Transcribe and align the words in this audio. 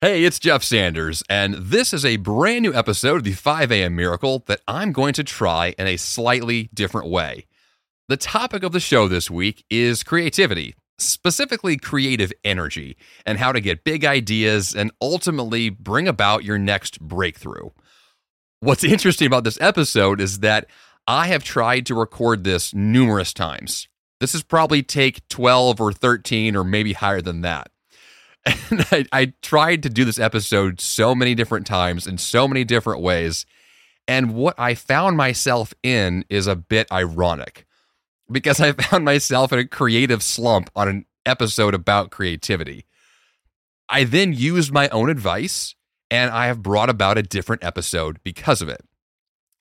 Hey, 0.00 0.22
it's 0.22 0.38
Jeff 0.38 0.62
Sanders, 0.62 1.24
and 1.28 1.54
this 1.54 1.92
is 1.92 2.04
a 2.04 2.18
brand 2.18 2.62
new 2.62 2.72
episode 2.72 3.16
of 3.16 3.24
the 3.24 3.32
5 3.32 3.72
a.m. 3.72 3.96
Miracle 3.96 4.44
that 4.46 4.60
I'm 4.68 4.92
going 4.92 5.12
to 5.14 5.24
try 5.24 5.74
in 5.76 5.88
a 5.88 5.96
slightly 5.96 6.70
different 6.72 7.10
way. 7.10 7.46
The 8.06 8.16
topic 8.16 8.62
of 8.62 8.70
the 8.70 8.78
show 8.78 9.08
this 9.08 9.28
week 9.28 9.64
is 9.68 10.04
creativity, 10.04 10.76
specifically 10.98 11.76
creative 11.76 12.32
energy, 12.44 12.96
and 13.26 13.38
how 13.38 13.50
to 13.50 13.60
get 13.60 13.82
big 13.82 14.04
ideas 14.04 14.72
and 14.72 14.92
ultimately 15.02 15.68
bring 15.68 16.06
about 16.06 16.44
your 16.44 16.58
next 16.58 17.00
breakthrough. 17.00 17.70
What's 18.60 18.84
interesting 18.84 19.26
about 19.26 19.42
this 19.42 19.60
episode 19.60 20.20
is 20.20 20.38
that 20.38 20.66
I 21.08 21.26
have 21.26 21.42
tried 21.42 21.86
to 21.86 21.96
record 21.96 22.44
this 22.44 22.72
numerous 22.72 23.32
times. 23.32 23.88
This 24.20 24.32
is 24.32 24.44
probably 24.44 24.84
take 24.84 25.26
12 25.26 25.80
or 25.80 25.92
13 25.92 26.54
or 26.54 26.62
maybe 26.62 26.92
higher 26.92 27.20
than 27.20 27.40
that. 27.40 27.72
And 28.48 28.86
I, 28.90 29.04
I, 29.12 29.32
tried 29.42 29.82
to 29.82 29.90
do 29.90 30.04
this 30.04 30.18
episode 30.18 30.80
so 30.80 31.14
many 31.14 31.34
different 31.34 31.66
times 31.66 32.06
in 32.06 32.18
so 32.18 32.48
many 32.48 32.64
different 32.64 33.02
ways. 33.02 33.44
And 34.06 34.34
what 34.34 34.54
I 34.58 34.74
found 34.74 35.16
myself 35.16 35.74
in 35.82 36.24
is 36.30 36.46
a 36.46 36.56
bit 36.56 36.90
ironic 36.90 37.66
because 38.30 38.60
I 38.60 38.72
found 38.82 39.04
myself 39.04 39.52
in 39.52 39.58
a 39.58 39.66
creative 39.66 40.22
slump 40.22 40.70
on 40.74 40.88
an 40.88 41.06
episode 41.26 41.74
about 41.74 42.10
creativity. 42.10 42.86
I 43.88 44.04
then 44.04 44.32
used 44.32 44.72
my 44.72 44.88
own 44.88 45.10
advice 45.10 45.74
and 46.10 46.30
I 46.30 46.46
have 46.46 46.62
brought 46.62 46.88
about 46.90 47.18
a 47.18 47.22
different 47.22 47.64
episode 47.64 48.18
because 48.22 48.62
of 48.62 48.68
it. 48.68 48.82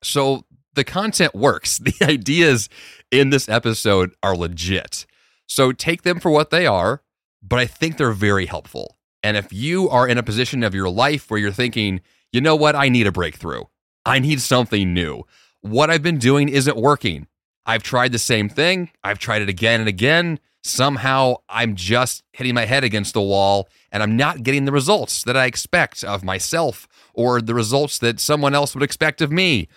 So 0.04 0.46
the 0.74 0.84
content 0.84 1.36
works. 1.36 1.80
The 1.84 1.94
ideas 2.04 2.70
in 3.12 3.32
this 3.32 3.50
episode 3.50 4.14
are 4.24 4.36
legit. 4.36 5.06
So 5.46 5.72
take 5.72 6.04
them 6.04 6.20
for 6.20 6.30
what 6.30 6.52
they 6.52 6.68
are 6.68 7.02
but 7.42 7.60
I 7.60 7.66
think 7.66 7.98
they're 7.98 8.12
very 8.12 8.46
helpful. 8.46 8.98
And 9.24 9.36
if 9.36 9.52
you 9.52 9.90
are 9.90 10.08
in 10.08 10.18
a 10.18 10.24
position 10.24 10.64
of 10.64 10.76
your 10.76 10.90
life 10.90 11.30
where 11.30 11.40
you're 11.40 11.52
thinking, 11.52 12.02
you 12.32 12.42
know 12.42 12.56
what, 12.56 12.76
I 12.76 12.90
need 12.90 13.08
a 13.08 13.12
breakthrough, 13.12 13.64
I 14.06 14.20
need 14.20 14.42
something 14.42 14.94
new. 14.94 15.24
What 15.62 15.90
I've 15.90 16.04
been 16.04 16.18
doing 16.18 16.50
isn't 16.50 16.78
working. 16.78 17.28
I've 17.66 17.84
tried 17.84 18.12
the 18.12 18.20
same 18.20 18.48
thing, 18.48 18.92
I've 19.04 19.20
tried 19.20 19.42
it 19.42 19.50
again 19.50 19.80
and 19.80 19.90
again. 19.90 20.40
Somehow 20.64 21.36
I'm 21.48 21.76
just 21.76 22.24
hitting 22.34 22.54
my 22.54 22.66
head 22.66 22.84
against 22.84 23.14
the 23.14 23.22
wall 23.22 23.70
and 23.92 24.04
I'm 24.04 24.18
not 24.18 24.44
getting 24.44 24.66
the 24.66 24.72
results 24.72 25.24
that 25.24 25.38
I 25.38 25.46
expect 25.46 26.04
of 26.04 26.26
myself 26.26 26.88
or 27.14 27.42
the 27.42 27.54
results 27.54 28.00
that 28.00 28.20
someone 28.20 28.54
else 28.54 28.74
would 28.74 28.84
expect 28.84 29.22
of 29.22 29.32
me. 29.32 29.70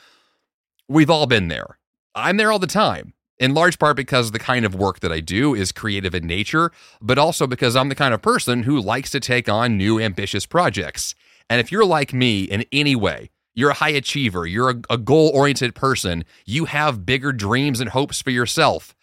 We've 0.88 1.10
all 1.10 1.26
been 1.26 1.46
there. 1.46 1.78
I'm 2.14 2.38
there 2.38 2.50
all 2.50 2.58
the 2.58 2.66
time 2.66 3.14
in 3.40 3.54
large 3.54 3.78
part 3.78 3.96
because 3.96 4.30
the 4.30 4.38
kind 4.38 4.66
of 4.66 4.74
work 4.74 5.00
that 5.00 5.10
I 5.10 5.20
do 5.20 5.54
is 5.54 5.72
creative 5.72 6.14
in 6.14 6.26
nature, 6.26 6.70
but 7.00 7.18
also 7.18 7.46
because 7.46 7.74
I'm 7.74 7.88
the 7.88 7.94
kind 7.94 8.12
of 8.12 8.20
person 8.20 8.64
who 8.64 8.78
likes 8.78 9.10
to 9.10 9.18
take 9.18 9.48
on 9.48 9.78
new 9.78 9.98
ambitious 9.98 10.44
projects. 10.44 11.14
And 11.48 11.58
if 11.58 11.72
you're 11.72 11.86
like 11.86 12.12
me 12.12 12.44
in 12.44 12.66
any 12.70 12.94
way, 12.94 13.30
you're 13.54 13.70
a 13.70 13.74
high 13.74 13.90
achiever, 13.90 14.46
you're 14.46 14.70
a, 14.70 14.82
a 14.90 14.98
goal 14.98 15.30
oriented 15.34 15.74
person, 15.74 16.24
you 16.44 16.66
have 16.66 17.06
bigger 17.06 17.32
dreams 17.32 17.80
and 17.80 17.90
hopes 17.90 18.20
for 18.20 18.30
yourself. 18.30 18.94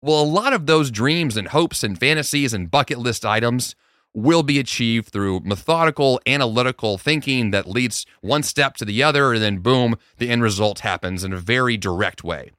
Well, 0.00 0.22
a 0.22 0.24
lot 0.24 0.52
of 0.52 0.66
those 0.66 0.90
dreams 0.90 1.36
and 1.36 1.48
hopes 1.48 1.82
and 1.82 1.98
fantasies 1.98 2.54
and 2.54 2.70
bucket 2.70 2.98
list 2.98 3.26
items 3.26 3.74
will 4.14 4.44
be 4.44 4.60
achieved 4.60 5.08
through 5.08 5.40
methodical, 5.40 6.20
analytical 6.26 6.96
thinking 6.96 7.50
that 7.50 7.68
leads 7.68 8.06
one 8.20 8.44
step 8.44 8.76
to 8.76 8.84
the 8.84 9.02
other, 9.02 9.32
and 9.32 9.42
then 9.42 9.58
boom, 9.58 9.96
the 10.18 10.30
end 10.30 10.42
result 10.42 10.80
happens 10.80 11.24
in 11.24 11.32
a 11.32 11.38
very 11.38 11.76
direct 11.76 12.22
way. 12.22 12.52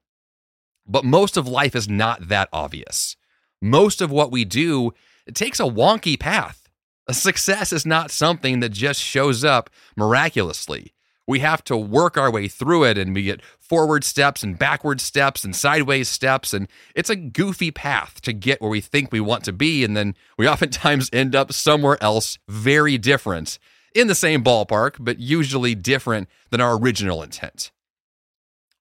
But 0.87 1.05
most 1.05 1.37
of 1.37 1.47
life 1.47 1.75
is 1.75 1.89
not 1.89 2.27
that 2.27 2.49
obvious. 2.53 3.15
Most 3.61 4.01
of 4.01 4.11
what 4.11 4.31
we 4.31 4.45
do 4.45 4.93
it 5.25 5.35
takes 5.35 5.59
a 5.59 5.63
wonky 5.63 6.19
path. 6.19 6.69
Success 7.11 7.71
is 7.71 7.85
not 7.85 8.11
something 8.11 8.59
that 8.59 8.69
just 8.69 9.01
shows 9.01 9.43
up 9.43 9.69
miraculously. 9.95 10.93
We 11.27 11.39
have 11.39 11.63
to 11.65 11.77
work 11.77 12.17
our 12.17 12.31
way 12.31 12.47
through 12.47 12.83
it 12.83 12.97
and 12.97 13.15
we 13.15 13.23
get 13.23 13.41
forward 13.57 14.03
steps 14.03 14.43
and 14.43 14.57
backward 14.57 15.01
steps 15.01 15.43
and 15.43 15.55
sideways 15.55 16.07
steps. 16.07 16.53
And 16.53 16.67
it's 16.95 17.09
a 17.09 17.15
goofy 17.15 17.71
path 17.71 18.21
to 18.21 18.33
get 18.33 18.61
where 18.61 18.69
we 18.69 18.81
think 18.81 19.11
we 19.11 19.19
want 19.19 19.43
to 19.45 19.53
be. 19.53 19.83
And 19.83 19.97
then 19.97 20.15
we 20.37 20.47
oftentimes 20.49 21.09
end 21.11 21.35
up 21.35 21.51
somewhere 21.51 21.97
else 22.01 22.37
very 22.47 22.97
different 22.97 23.57
in 23.95 24.07
the 24.07 24.15
same 24.15 24.43
ballpark, 24.43 24.97
but 24.99 25.19
usually 25.19 25.73
different 25.73 26.27
than 26.51 26.61
our 26.61 26.77
original 26.77 27.23
intent. 27.23 27.71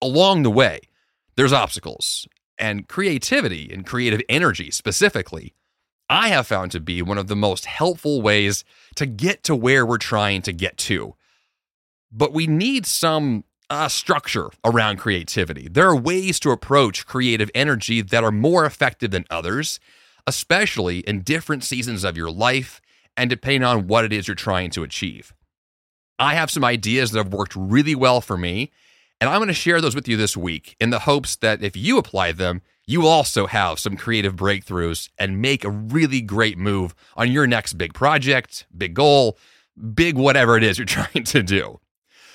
Along 0.03 0.43
the 0.43 0.51
way, 0.51 0.81
there's 1.37 1.53
obstacles. 1.53 2.27
And 2.59 2.89
creativity 2.89 3.71
and 3.73 3.85
creative 3.85 4.21
energy 4.29 4.71
specifically, 4.71 5.55
I 6.09 6.29
have 6.29 6.47
found 6.47 6.71
to 6.73 6.81
be 6.81 7.03
one 7.03 7.19
of 7.19 7.29
the 7.29 7.37
most 7.37 7.65
helpful 7.65 8.23
ways 8.23 8.65
to 8.97 9.07
get 9.07 9.43
to 9.45 9.57
where 9.57 9.85
we're 9.85 9.99
trying 9.99 10.43
to 10.43 10.53
get 10.53 10.77
to. 10.79 11.15
But 12.13 12.33
we 12.33 12.47
need 12.47 12.87
some 12.87 13.45
uh, 13.71 13.89
structure 13.89 14.51
around 14.65 14.99
creativity. 14.99 15.69
There 15.69 15.89
are 15.89 15.97
ways 15.97 16.39
to 16.41 16.51
approach 16.51 17.07
creative 17.07 17.51
energy 17.55 18.03
that 18.03 18.23
are 18.23 18.31
more 18.31 18.65
effective 18.67 19.11
than 19.11 19.25
others, 19.31 19.81
especially 20.27 20.99
in 21.01 21.23
different 21.23 21.65
seasons 21.65 22.05
of 22.05 22.17
your 22.17 22.31
life 22.31 22.81
and 23.17 23.31
depending 23.31 23.65
on 23.65 23.87
what 23.87 24.05
it 24.05 24.13
is 24.13 24.29
you're 24.29 24.35
trying 24.35 24.71
to 24.71 24.83
achieve. 24.83 25.35
I 26.19 26.35
have 26.35 26.51
some 26.51 26.65
ideas 26.65 27.11
that 27.11 27.19
have 27.19 27.33
worked 27.33 27.57
really 27.57 27.95
well 27.95 28.21
for 28.21 28.37
me 28.37 28.71
and 29.21 29.31
I'm 29.31 29.39
going 29.39 29.49
to 29.49 29.55
share 29.55 29.81
those 29.81 29.95
with 29.95 30.09
you 30.09 30.17
this 30.17 30.37
week 30.37 30.77
in 30.81 30.91
the 30.91 31.01
hopes 31.01 31.37
that 31.37 31.63
if 31.63 31.77
you 31.77 31.99
apply 31.99 32.33
them, 32.33 32.63
you 32.87 33.07
also 33.07 33.47
have 33.47 33.79
some 33.79 33.97
creative 33.97 34.37
breakthroughs 34.37 35.09
and 35.19 35.41
make 35.41 35.65
a 35.65 35.71
really 35.71 36.21
great 36.21 36.59
move 36.59 36.95
on 37.17 37.33
your 37.33 37.47
next 37.47 37.75
big 37.75 37.95
project, 37.95 38.67
big 38.77 38.95
goal, 38.95 39.39
big 39.95 40.17
whatever 40.17 40.57
it 40.57 40.63
is 40.63 40.79
you're 40.79 40.85
trying 40.87 41.25
to 41.25 41.43
do. 41.43 41.81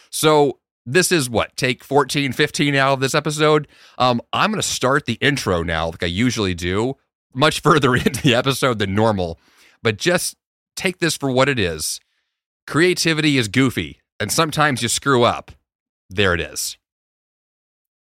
So, 0.09 0.59
this 0.85 1.11
is 1.11 1.29
what, 1.29 1.55
take 1.55 1.83
14, 1.83 2.31
15 2.33 2.73
out 2.73 2.93
of 2.93 2.99
this 2.99 3.13
episode. 3.13 3.67
Um, 3.99 4.21
I'm 4.33 4.49
going 4.49 4.61
to 4.61 4.67
start 4.67 5.05
the 5.05 5.19
intro 5.21 5.61
now, 5.61 5.87
like 5.87 6.01
I 6.01 6.07
usually 6.07 6.55
do, 6.55 6.95
much 7.31 7.59
further 7.63 7.95
into 7.95 8.21
the 8.23 8.33
episode 8.33 8.79
than 8.79 8.95
normal. 8.95 9.39
But 9.83 9.97
just 9.97 10.35
take 10.75 10.97
this 10.97 11.15
for 11.15 11.29
what 11.29 11.47
it 11.47 11.59
is. 11.59 11.99
Creativity 12.65 13.37
is 13.37 13.47
goofy, 13.47 13.99
and 14.19 14.31
sometimes 14.31 14.81
you 14.81 14.87
screw 14.87 15.23
up. 15.23 15.51
There 16.11 16.33
it 16.33 16.41
is. 16.41 16.75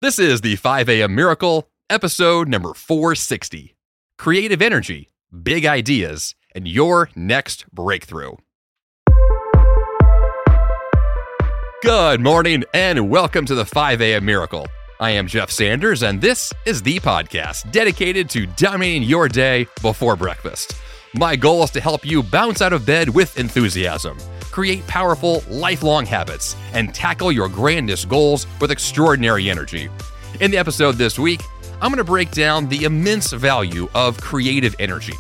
This 0.02 0.20
is 0.20 0.42
the 0.42 0.58
5 0.58 0.90
a.m. 0.90 1.16
Miracle, 1.16 1.70
episode 1.90 2.50
number 2.50 2.74
460 2.74 3.78
Creative 4.18 4.62
Energy, 4.62 5.08
Big 5.42 5.66
Ideas, 5.66 6.36
and 6.54 6.68
Your 6.68 7.10
Next 7.16 7.66
Breakthrough. 7.74 8.34
Good 11.82 12.20
morning, 12.20 12.66
and 12.74 13.10
welcome 13.10 13.46
to 13.46 13.56
the 13.56 13.66
5 13.66 14.02
a.m. 14.02 14.26
Miracle. 14.26 14.68
I 15.00 15.12
am 15.12 15.26
Jeff 15.26 15.50
Sanders, 15.50 16.04
and 16.04 16.20
this 16.20 16.52
is 16.66 16.82
the 16.82 17.00
podcast 17.00 17.72
dedicated 17.72 18.30
to 18.32 18.48
dominating 18.48 19.04
your 19.04 19.30
day 19.30 19.66
before 19.82 20.18
breakfast. 20.18 20.76
My 21.16 21.36
goal 21.36 21.64
is 21.64 21.70
to 21.72 21.82
help 21.82 22.06
you 22.06 22.24
bounce 22.24 22.62
out 22.62 22.74
of 22.74 22.86
bed 22.86 23.08
with 23.08 23.38
enthusiasm 23.38 24.18
create 24.54 24.86
powerful, 24.86 25.44
lifelong 25.50 26.06
habits, 26.06 26.56
and 26.74 26.94
tackle 26.94 27.32
your 27.32 27.50
grandest 27.50 28.08
goals 28.08 28.46
with 28.62 28.70
extraordinary 28.70 29.50
energy. 29.50 29.90
In 30.42 30.52
the 30.52 30.58
episode 30.58 30.94
this 30.94 31.18
week, 31.18 31.42
I'm 31.82 31.90
going 31.90 31.98
to 31.98 32.04
break 32.04 32.30
down 32.30 32.70
the 32.70 32.84
immense 32.84 33.32
value 33.32 33.90
of 33.96 34.22
creative 34.22 34.76
energy, 34.78 35.16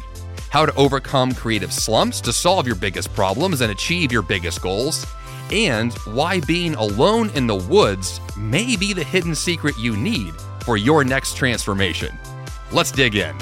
how 0.51 0.67
to 0.67 0.75
overcome 0.75 1.33
creative 1.33 1.73
slumps 1.73 2.21
to 2.21 2.31
solve 2.31 2.67
your 2.67 2.75
biggest 2.75 3.11
problems 3.15 3.61
and 3.61 3.71
achieve 3.71 4.11
your 4.11 4.21
biggest 4.21 4.61
goals, 4.61 5.07
and 5.51 5.91
why 6.05 6.39
being 6.41 6.75
alone 6.75 7.31
in 7.31 7.47
the 7.47 7.55
woods 7.55 8.21
may 8.37 8.75
be 8.75 8.93
the 8.93 9.03
hidden 9.03 9.33
secret 9.33 9.75
you 9.79 9.97
need 9.97 10.33
for 10.63 10.77
your 10.77 11.03
next 11.03 11.35
transformation. 11.35 12.15
Let's 12.71 12.91
dig 12.91 13.15
in. 13.15 13.35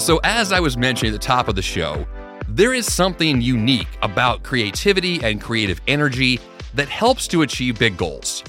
So, 0.00 0.18
as 0.24 0.50
I 0.50 0.60
was 0.60 0.78
mentioning 0.78 1.14
at 1.14 1.20
the 1.20 1.26
top 1.26 1.46
of 1.46 1.56
the 1.56 1.62
show, 1.62 2.06
there 2.48 2.72
is 2.72 2.90
something 2.90 3.42
unique 3.42 3.98
about 4.00 4.42
creativity 4.42 5.22
and 5.22 5.42
creative 5.42 5.78
energy 5.86 6.40
that 6.72 6.88
helps 6.88 7.28
to 7.28 7.42
achieve 7.42 7.78
big 7.78 7.98
goals. 7.98 8.42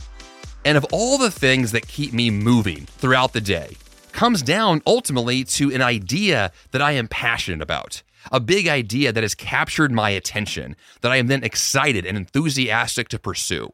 And 0.63 0.77
of 0.77 0.85
all 0.93 1.17
the 1.17 1.29
things 1.29 1.73
that 1.73 1.85
keep 1.85 2.13
me 2.13 2.31
moving 2.31 2.85
throughout 2.85 3.33
the 3.33 3.41
day, 3.41 3.75
comes 4.13 4.41
down 4.41 4.81
ultimately 4.87 5.43
to 5.43 5.73
an 5.73 5.81
idea 5.81 6.53
that 6.71 6.81
I 6.81 6.93
am 6.93 7.09
passionate 7.09 7.61
about. 7.61 8.01
A 8.31 8.39
big 8.39 8.69
idea 8.69 9.11
that 9.11 9.23
has 9.23 9.35
captured 9.35 9.91
my 9.91 10.11
attention, 10.11 10.77
that 11.01 11.11
I 11.11 11.17
am 11.17 11.27
then 11.27 11.43
excited 11.43 12.05
and 12.05 12.17
enthusiastic 12.17 13.09
to 13.09 13.19
pursue. 13.19 13.73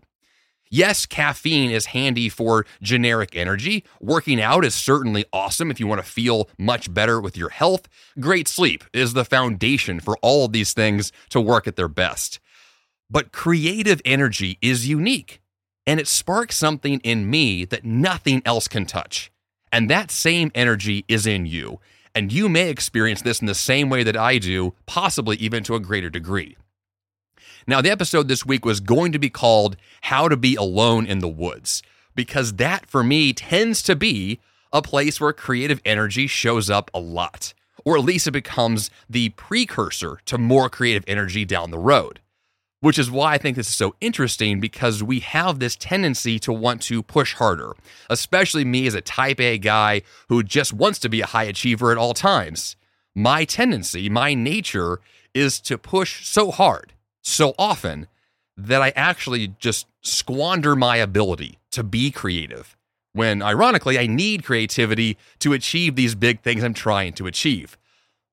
Yes, 0.69 1.06
caffeine 1.06 1.72
is 1.72 1.88
handy 1.88 2.30
for 2.30 2.66
generic 2.81 3.36
energy. 3.36 3.84
Working 4.02 4.42
out 4.42 4.66
is 4.66 4.75
certainly 4.75 5.25
awesome 5.31 5.72
if 5.72 5.80
you 5.80 5.88
want 5.88 6.04
to 6.04 6.10
feel 6.10 6.50
much 6.58 6.94
better 6.94 7.22
with 7.22 7.38
your 7.38 7.50
health. 7.50 7.88
Great 8.19 8.48
sleep 8.48 8.84
is 8.94 9.14
the 9.14 9.25
foundation 9.25 10.00
for 10.00 10.18
all 10.22 10.46
of 10.46 10.52
these 10.52 10.74
things 10.74 11.12
to 11.30 11.40
work 11.40 11.68
at 11.68 11.75
their 11.75 11.88
best. 11.88 12.40
But 13.10 13.31
creative 13.31 14.02
energy 14.04 14.58
is 14.62 14.88
unique, 14.88 15.42
and 15.86 16.00
it 16.00 16.08
sparks 16.08 16.58
something 16.58 17.00
in 17.00 17.30
me 17.30 17.63
that 17.66 17.86
nothing 17.86 18.42
else 18.46 18.68
can 18.68 18.86
touch. 18.86 19.31
And 19.72 19.90
that 19.90 20.12
same 20.12 20.52
energy 20.54 21.06
is 21.08 21.25
in 21.25 21.46
you. 21.46 21.80
And 22.13 22.34
you 22.34 22.50
may 22.50 22.70
experience 22.70 23.22
this 23.22 23.40
in 23.40 23.48
the 23.48 23.56
same 23.56 23.90
way 23.90 24.04
that 24.04 24.18
I 24.18 24.40
do, 24.40 24.74
possibly 24.86 25.38
even 25.38 25.63
to 25.63 25.75
a 25.75 25.80
greater 25.80 26.10
degree. 26.10 26.58
Now, 27.69 27.81
the 27.81 27.92
episode 27.92 28.30
this 28.30 28.46
week 28.46 28.64
was 28.64 28.80
going 28.80 29.12
to 29.12 29.19
be 29.19 29.30
called 29.30 29.75
How 30.04 30.30
to 30.30 30.38
Be 30.38 30.56
Alone 30.56 31.06
in 31.06 31.19
the 31.19 31.28
Woods, 31.28 31.84
because 32.16 32.54
that 32.54 32.90
for 32.90 33.04
me 33.04 33.34
tends 33.34 33.84
to 33.84 33.96
be 33.96 34.40
a 34.72 34.81
place 34.81 35.19
where 35.19 35.34
creative 35.34 35.81
energy 35.84 36.28
shows 36.28 36.69
up 36.69 36.90
a 36.94 37.00
lot, 37.02 37.54
or 37.84 37.98
at 37.98 38.06
least 38.06 38.25
it 38.25 38.31
becomes 38.31 38.90
the 39.10 39.30
precursor 39.30 40.19
to 40.28 40.38
more 40.38 40.69
creative 40.69 41.04
energy 41.08 41.44
down 41.44 41.69
the 41.69 41.78
road. 41.78 42.22
Which 42.80 42.98
is 42.98 43.12
why 43.12 43.34
I 43.34 43.38
think 43.38 43.58
this 43.58 43.68
is 43.68 43.75
so 43.75 43.96
interesting 44.00 44.62
because 44.62 45.04
we 45.04 45.20
have 45.20 45.60
this 45.60 45.75
tendency 45.75 46.40
to 46.40 46.54
want 46.54 46.81
to 46.84 47.04
push 47.04 47.34
harder, 47.34 47.74
especially 48.10 48.63
me 48.63 48.88
as 48.88 48.94
a 48.94 49.02
type 49.02 49.42
A 49.42 49.58
guy 49.58 50.04
who 50.30 50.42
just 50.42 50.72
wants 50.72 51.00
to 51.00 51.10
be 51.10 51.20
a 51.20 51.25
high 51.25 51.44
achiever 51.44 51.92
at 51.92 51.98
all 51.98 52.13
times. 52.13 52.78
My 53.13 53.44
tendency, 53.44 54.08
my 54.08 54.34
nature 54.34 55.02
is 55.34 55.60
to 55.62 55.78
push 55.78 56.25
so 56.25 56.50
hard, 56.50 56.94
so 57.27 57.53
often, 57.59 58.07
that 58.56 58.81
I 58.81 58.91
actually 58.95 59.50
just 59.59 59.85
squander 60.01 60.75
my 60.75 60.97
ability 60.97 61.59
to 61.71 61.83
be 61.83 62.09
creative. 62.09 62.75
When 63.13 63.41
ironically, 63.41 64.00
I 64.00 64.07
need 64.07 64.44
creativity 64.44 65.18
to 65.39 65.53
achieve 65.53 65.95
these 65.95 66.15
big 66.15 66.41
things 66.41 66.63
I'm 66.63 66.74
trying 66.74 67.13
to 67.13 67.27
achieve. 67.27 67.77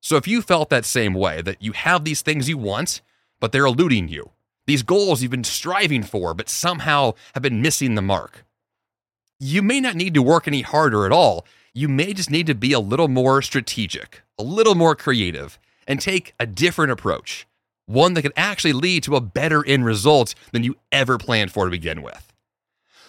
So 0.01 0.17
if 0.17 0.29
you 0.29 0.43
felt 0.43 0.71
that 0.71 0.85
same 0.85 1.15
way, 1.15 1.43
that 1.43 1.63
you 1.63 1.73
have 1.73 2.05
these 2.05 2.23
things 2.23 2.49
you 2.49 2.59
want, 2.59 3.01
but 3.41 3.53
they're 3.53 3.67
eluding 3.67 4.09
you, 4.09 4.31
these 4.67 4.83
goals 4.83 5.23
you've 5.23 5.31
been 5.31 5.45
striving 5.45 6.03
for, 6.03 6.35
but 6.35 6.49
somehow 6.49 7.15
have 7.35 7.43
been 7.43 7.63
missing 7.63 7.95
the 7.95 8.03
mark. 8.03 8.45
You 9.41 9.63
may 9.63 9.81
not 9.81 9.97
need 9.97 10.15
to 10.15 10.23
work 10.23 10.47
any 10.47 10.63
harder 10.63 11.05
at 11.05 11.13
all. 11.13 11.45
You 11.75 11.89
may 11.89 12.15
just 12.15 12.31
need 12.31 12.47
to 12.47 12.55
be 12.55 12.73
a 12.73 12.81
little 12.81 13.09
more 13.09 13.43
strategic, 13.43 14.23
a 14.39 14.43
little 14.43 14.75
more 14.75 14.95
creative, 14.95 15.59
and 15.87 16.01
take 16.01 16.35
a 16.39 16.47
different 16.47 16.93
approach, 16.93 17.47
one 17.87 18.15
that 18.15 18.23
can 18.23 18.33
actually 18.37 18.73
lead 18.73 19.03
to 19.05 19.17
a 19.17 19.21
better 19.21 19.65
end 19.67 19.85
result 19.85 20.35
than 20.53 20.65
you 20.65 20.77
ever 20.93 21.19
planned 21.19 21.53
for 21.53 21.65
to 21.65 21.71
begin 21.71 22.03
with. 22.03 22.33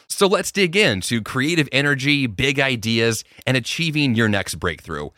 So 0.07 0.27
let's 0.27 0.51
dig 0.51 0.75
into 0.75 1.21
creative 1.21 1.67
energy, 1.71 2.27
big 2.27 2.59
ideas, 2.59 3.23
and 3.45 3.57
achieving 3.57 4.15
your 4.15 4.29
next 4.29 4.55
breakthrough. 4.55 5.09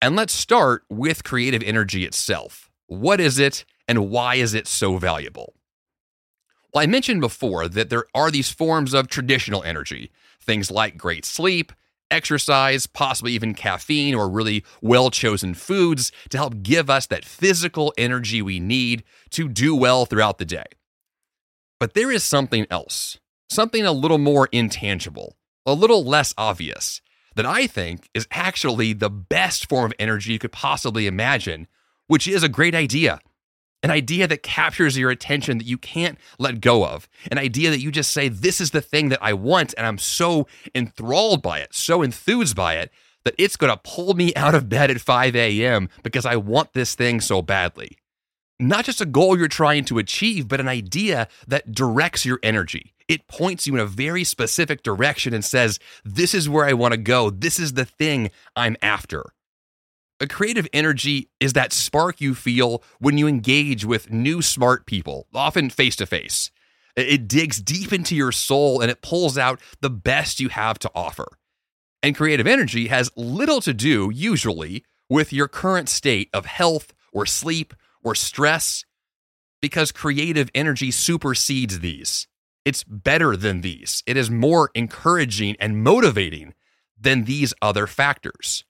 And 0.00 0.14
let's 0.14 0.32
start 0.32 0.84
with 0.88 1.24
creative 1.24 1.62
energy 1.62 2.04
itself. 2.04 2.70
What 2.86 3.20
is 3.20 3.38
it, 3.38 3.64
and 3.88 4.10
why 4.10 4.36
is 4.36 4.54
it 4.54 4.66
so 4.66 4.96
valuable? 4.96 5.54
Well, 6.72 6.82
I 6.82 6.86
mentioned 6.86 7.20
before 7.20 7.66
that 7.68 7.90
there 7.90 8.04
are 8.14 8.30
these 8.30 8.50
forms 8.50 8.94
of 8.94 9.08
traditional 9.08 9.62
energy, 9.64 10.10
things 10.40 10.70
like 10.70 10.96
great 10.96 11.24
sleep, 11.24 11.72
exercise, 12.10 12.86
possibly 12.86 13.32
even 13.32 13.54
caffeine 13.54 14.14
or 14.14 14.28
really 14.28 14.64
well 14.80 15.10
chosen 15.10 15.54
foods 15.54 16.12
to 16.30 16.38
help 16.38 16.62
give 16.62 16.88
us 16.88 17.06
that 17.06 17.24
physical 17.24 17.92
energy 17.98 18.42
we 18.42 18.60
need 18.60 19.04
to 19.30 19.48
do 19.48 19.74
well 19.74 20.06
throughout 20.06 20.38
the 20.38 20.44
day. 20.44 20.64
But 21.80 21.94
there 21.94 22.10
is 22.10 22.24
something 22.24 22.66
else, 22.70 23.18
something 23.50 23.84
a 23.84 23.92
little 23.92 24.18
more 24.18 24.48
intangible, 24.52 25.36
a 25.64 25.74
little 25.74 26.04
less 26.04 26.34
obvious, 26.36 27.00
that 27.36 27.46
I 27.46 27.66
think 27.66 28.08
is 28.14 28.26
actually 28.32 28.92
the 28.92 29.10
best 29.10 29.68
form 29.68 29.86
of 29.86 29.94
energy 29.98 30.32
you 30.32 30.38
could 30.38 30.52
possibly 30.52 31.06
imagine, 31.06 31.68
which 32.08 32.26
is 32.26 32.42
a 32.42 32.48
great 32.48 32.74
idea 32.74 33.20
an 33.82 33.90
idea 33.90 34.26
that 34.26 34.42
captures 34.42 34.98
your 34.98 35.10
attention 35.10 35.58
that 35.58 35.66
you 35.66 35.78
can't 35.78 36.18
let 36.38 36.60
go 36.60 36.84
of, 36.84 37.08
an 37.30 37.38
idea 37.38 37.70
that 37.70 37.80
you 37.80 37.90
just 37.90 38.12
say, 38.12 38.28
This 38.28 38.60
is 38.60 38.70
the 38.70 38.80
thing 38.80 39.08
that 39.10 39.22
I 39.22 39.32
want, 39.32 39.74
and 39.76 39.86
I'm 39.86 39.98
so 39.98 40.46
enthralled 40.74 41.42
by 41.42 41.60
it, 41.60 41.74
so 41.74 42.02
enthused 42.02 42.56
by 42.56 42.74
it, 42.74 42.90
that 43.24 43.34
it's 43.38 43.56
going 43.56 43.72
to 43.72 43.80
pull 43.82 44.14
me 44.14 44.34
out 44.34 44.54
of 44.54 44.68
bed 44.68 44.90
at 44.90 45.00
5 45.00 45.36
a.m. 45.36 45.88
because 46.02 46.26
I 46.26 46.36
want 46.36 46.72
this 46.72 46.94
thing 46.94 47.20
so 47.20 47.42
badly. 47.42 47.98
Not 48.60 48.84
just 48.84 49.00
a 49.00 49.06
goal 49.06 49.38
you're 49.38 49.48
trying 49.48 49.84
to 49.84 49.98
achieve, 49.98 50.48
but 50.48 50.60
an 50.60 50.68
idea 50.68 51.28
that 51.46 51.72
directs 51.72 52.24
your 52.24 52.40
energy. 52.42 52.94
It 53.06 53.28
points 53.28 53.66
you 53.66 53.74
in 53.74 53.80
a 53.80 53.86
very 53.86 54.24
specific 54.24 54.82
direction 54.82 55.32
and 55.32 55.44
says, 55.44 55.78
This 56.04 56.34
is 56.34 56.48
where 56.48 56.66
I 56.66 56.72
want 56.72 56.92
to 56.92 56.98
go. 56.98 57.30
This 57.30 57.58
is 57.58 57.74
the 57.74 57.84
thing 57.84 58.30
I'm 58.56 58.76
after. 58.82 59.32
A 60.20 60.26
creative 60.26 60.66
energy 60.72 61.30
is 61.38 61.52
that 61.52 61.72
spark 61.72 62.20
you 62.20 62.34
feel 62.34 62.82
when 62.98 63.18
you 63.18 63.28
engage 63.28 63.84
with 63.84 64.10
new 64.10 64.42
smart 64.42 64.84
people, 64.84 65.28
often 65.32 65.70
face 65.70 65.94
to 65.96 66.06
face. 66.06 66.50
It 66.96 67.28
digs 67.28 67.62
deep 67.62 67.92
into 67.92 68.16
your 68.16 68.32
soul 68.32 68.80
and 68.80 68.90
it 68.90 69.00
pulls 69.00 69.38
out 69.38 69.60
the 69.80 69.90
best 69.90 70.40
you 70.40 70.48
have 70.48 70.80
to 70.80 70.90
offer. 70.92 71.38
And 72.02 72.16
creative 72.16 72.48
energy 72.48 72.88
has 72.88 73.12
little 73.16 73.60
to 73.60 73.72
do, 73.72 74.10
usually, 74.12 74.84
with 75.08 75.32
your 75.32 75.46
current 75.46 75.88
state 75.88 76.28
of 76.32 76.46
health 76.46 76.92
or 77.12 77.24
sleep 77.24 77.72
or 78.02 78.16
stress, 78.16 78.84
because 79.62 79.92
creative 79.92 80.50
energy 80.54 80.90
supersedes 80.90 81.78
these. 81.78 82.26
It's 82.64 82.82
better 82.82 83.36
than 83.36 83.60
these. 83.60 84.02
It 84.06 84.16
is 84.16 84.30
more 84.30 84.70
encouraging 84.74 85.56
and 85.60 85.82
motivating 85.82 86.54
than 87.00 87.24
these 87.24 87.54
other 87.62 87.86
factors. 87.86 88.64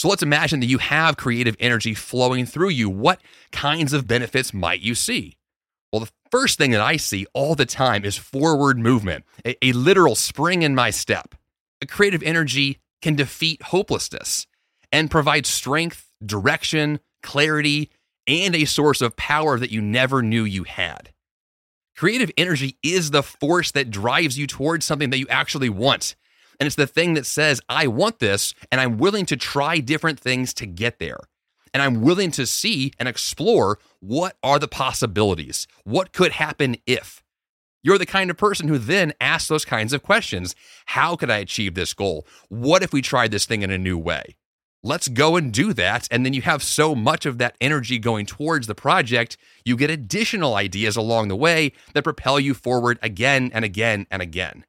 So 0.00 0.08
let's 0.08 0.22
imagine 0.22 0.60
that 0.60 0.66
you 0.66 0.78
have 0.78 1.18
creative 1.18 1.56
energy 1.60 1.92
flowing 1.92 2.46
through 2.46 2.70
you. 2.70 2.88
What 2.88 3.20
kinds 3.52 3.92
of 3.92 4.08
benefits 4.08 4.54
might 4.54 4.80
you 4.80 4.94
see? 4.94 5.36
Well, 5.92 6.00
the 6.00 6.10
first 6.30 6.56
thing 6.56 6.70
that 6.70 6.80
I 6.80 6.96
see 6.96 7.26
all 7.34 7.54
the 7.54 7.66
time 7.66 8.06
is 8.06 8.16
forward 8.16 8.78
movement, 8.78 9.26
a, 9.44 9.62
a 9.62 9.72
literal 9.72 10.14
spring 10.14 10.62
in 10.62 10.74
my 10.74 10.88
step. 10.88 11.34
A 11.82 11.86
creative 11.86 12.22
energy 12.22 12.78
can 13.02 13.14
defeat 13.14 13.60
hopelessness 13.60 14.46
and 14.90 15.10
provide 15.10 15.44
strength, 15.44 16.10
direction, 16.24 17.00
clarity, 17.22 17.90
and 18.26 18.54
a 18.54 18.64
source 18.64 19.02
of 19.02 19.16
power 19.16 19.58
that 19.58 19.70
you 19.70 19.82
never 19.82 20.22
knew 20.22 20.44
you 20.44 20.64
had. 20.64 21.12
Creative 21.94 22.30
energy 22.38 22.78
is 22.82 23.10
the 23.10 23.22
force 23.22 23.70
that 23.72 23.90
drives 23.90 24.38
you 24.38 24.46
towards 24.46 24.86
something 24.86 25.10
that 25.10 25.18
you 25.18 25.28
actually 25.28 25.68
want. 25.68 26.16
And 26.60 26.66
it's 26.66 26.76
the 26.76 26.86
thing 26.86 27.14
that 27.14 27.24
says, 27.24 27.62
I 27.70 27.86
want 27.86 28.18
this, 28.18 28.54
and 28.70 28.80
I'm 28.80 28.98
willing 28.98 29.24
to 29.26 29.36
try 29.36 29.78
different 29.78 30.20
things 30.20 30.52
to 30.54 30.66
get 30.66 30.98
there. 30.98 31.18
And 31.72 31.82
I'm 31.82 32.02
willing 32.02 32.30
to 32.32 32.46
see 32.46 32.92
and 32.98 33.08
explore 33.08 33.78
what 34.00 34.36
are 34.42 34.58
the 34.58 34.68
possibilities? 34.68 35.66
What 35.84 36.12
could 36.12 36.32
happen 36.32 36.76
if? 36.86 37.22
You're 37.82 37.96
the 37.96 38.06
kind 38.06 38.30
of 38.30 38.36
person 38.36 38.68
who 38.68 38.76
then 38.76 39.14
asks 39.20 39.48
those 39.48 39.64
kinds 39.64 39.94
of 39.94 40.02
questions. 40.02 40.54
How 40.86 41.16
could 41.16 41.30
I 41.30 41.38
achieve 41.38 41.74
this 41.74 41.94
goal? 41.94 42.26
What 42.50 42.82
if 42.82 42.92
we 42.92 43.00
tried 43.00 43.30
this 43.30 43.46
thing 43.46 43.62
in 43.62 43.70
a 43.70 43.78
new 43.78 43.96
way? 43.96 44.36
Let's 44.82 45.08
go 45.08 45.36
and 45.36 45.52
do 45.52 45.72
that. 45.74 46.08
And 46.10 46.26
then 46.26 46.34
you 46.34 46.42
have 46.42 46.62
so 46.62 46.94
much 46.94 47.24
of 47.24 47.38
that 47.38 47.56
energy 47.60 47.98
going 47.98 48.26
towards 48.26 48.66
the 48.66 48.74
project, 48.74 49.36
you 49.64 49.76
get 49.76 49.90
additional 49.90 50.54
ideas 50.56 50.96
along 50.96 51.28
the 51.28 51.36
way 51.36 51.72
that 51.94 52.02
propel 52.02 52.38
you 52.40 52.52
forward 52.52 52.98
again 53.00 53.50
and 53.54 53.64
again 53.64 54.06
and 54.10 54.20
again. 54.20 54.64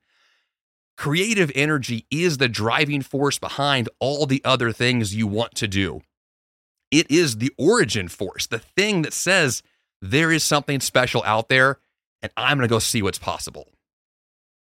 Creative 1.01 1.51
energy 1.55 2.05
is 2.12 2.38
the 2.38 2.48
driving 2.48 3.01
force 3.01 3.39
behind 3.39 3.89
all 4.00 4.27
the 4.27 4.39
other 4.46 4.72
things 4.72 5.15
you 5.15 5.25
want 5.25 5.55
to 5.55 5.67
do. 5.67 6.01
It 6.91 7.10
is 7.10 7.38
the 7.38 7.51
origin 7.58 8.08
force, 8.08 8.46
the 8.46 8.60
thing 8.60 9.01
that 9.01 9.12
says 9.12 9.63
there 10.00 10.31
is 10.31 10.43
something 10.43 10.79
special 10.79 11.24
out 11.25 11.50
there 11.50 11.79
and 12.22 12.31
I'm 12.38 12.58
going 12.58 12.70
to 12.70 12.72
go 12.72 12.77
see 12.77 13.01
what's 13.01 13.17
possible. 13.17 13.70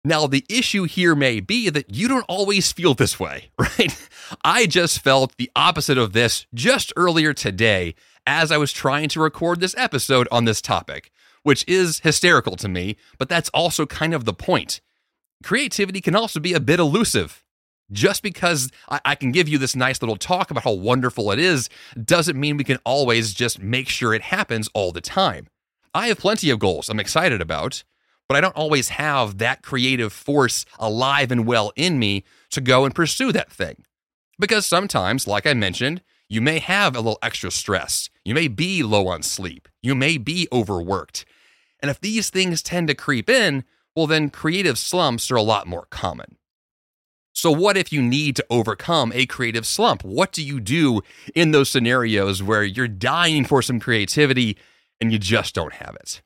Now, 0.04 0.28
the 0.28 0.44
issue 0.48 0.84
here 0.84 1.16
may 1.16 1.40
be 1.40 1.70
that 1.70 1.92
you 1.92 2.06
don't 2.06 2.24
always 2.28 2.70
feel 2.70 2.94
this 2.94 3.18
way, 3.18 3.50
right? 3.58 4.08
I 4.44 4.66
just 4.66 5.00
felt 5.00 5.36
the 5.38 5.50
opposite 5.56 5.98
of 5.98 6.12
this 6.12 6.46
just 6.54 6.92
earlier 6.94 7.34
today 7.34 7.96
as 8.28 8.52
I 8.52 8.58
was 8.58 8.72
trying 8.72 9.08
to 9.08 9.20
record 9.20 9.58
this 9.58 9.74
episode 9.76 10.28
on 10.30 10.44
this 10.44 10.62
topic, 10.62 11.10
which 11.42 11.64
is 11.66 11.98
hysterical 12.04 12.54
to 12.58 12.68
me, 12.68 12.96
but 13.18 13.28
that's 13.28 13.50
also 13.52 13.86
kind 13.86 14.14
of 14.14 14.24
the 14.24 14.32
point 14.32 14.80
creativity 15.42 16.00
can 16.00 16.16
also 16.16 16.40
be 16.40 16.52
a 16.52 16.60
bit 16.60 16.80
elusive. 16.80 17.44
Just 17.90 18.22
because 18.22 18.70
I, 18.88 19.00
I, 19.04 19.14
can 19.14 19.32
give 19.32 19.48
you 19.48 19.58
this 19.58 19.76
nice 19.76 20.00
little 20.00 20.16
talk 20.16 20.50
about 20.50 20.64
how 20.64 20.72
wonderful 20.72 21.30
it 21.30 21.38
is 21.38 21.68
doesn't 22.02 22.40
mean 22.40 22.56
we 22.56 22.64
can 22.64 22.78
always 22.84 23.34
just 23.34 23.60
make 23.60 23.88
sure 23.88 24.14
it 24.14 24.22
happens 24.22 24.70
all 24.72 24.92
the 24.92 25.02
time. 25.02 25.48
I 25.92 26.08
have 26.08 26.18
plenty 26.18 26.48
of 26.48 26.58
goals 26.58 26.88
I'm 26.88 27.00
excited 27.00 27.42
about, 27.42 27.84
but 28.28 28.36
I 28.36 28.40
don't 28.40 28.56
always 28.56 28.90
have 28.90 29.38
that 29.38 29.62
creative 29.62 30.10
force 30.10 30.64
alive 30.78 31.30
and 31.30 31.46
well 31.46 31.70
in 31.76 31.98
me 31.98 32.24
to 32.50 32.62
go 32.62 32.86
and 32.86 32.94
pursue 32.94 33.30
that 33.32 33.52
thing. 33.52 33.84
Because 34.38 34.64
sometimes, 34.64 35.26
like 35.26 35.46
I 35.46 35.52
mentioned, 35.52 36.00
you 36.30 36.40
may 36.40 36.60
have 36.60 36.96
a 36.96 37.00
little 37.00 37.18
extra 37.22 37.50
stress. 37.50 38.08
You 38.24 38.34
may 38.34 38.48
be 38.48 38.82
low 38.82 39.08
on 39.08 39.22
sleep. 39.22 39.68
You 39.82 39.94
may 39.94 40.16
be 40.16 40.48
overworked. 40.50 41.26
And 41.80 41.90
if 41.90 42.00
these 42.00 42.30
things 42.30 42.62
tend 42.62 42.88
to 42.88 42.94
creep 42.94 43.28
in, 43.28 43.64
well, 43.94 44.06
then 44.06 44.30
creative 44.30 44.78
slumps 44.78 45.30
are 45.30 45.36
a 45.36 45.42
lot 45.42 45.66
more 45.66 45.86
common. 45.90 46.36
So, 47.34 47.50
what 47.50 47.76
if 47.76 47.92
you 47.92 48.02
need 48.02 48.36
to 48.36 48.46
overcome 48.50 49.12
a 49.14 49.26
creative 49.26 49.66
slump? 49.66 50.04
What 50.04 50.32
do 50.32 50.44
you 50.44 50.60
do 50.60 51.00
in 51.34 51.50
those 51.50 51.70
scenarios 51.70 52.42
where 52.42 52.62
you're 52.62 52.88
dying 52.88 53.44
for 53.44 53.62
some 53.62 53.80
creativity 53.80 54.58
and 55.00 55.10
you 55.10 55.18
just 55.18 55.54
don't 55.54 55.74
have 55.74 55.96
it? 55.96 56.20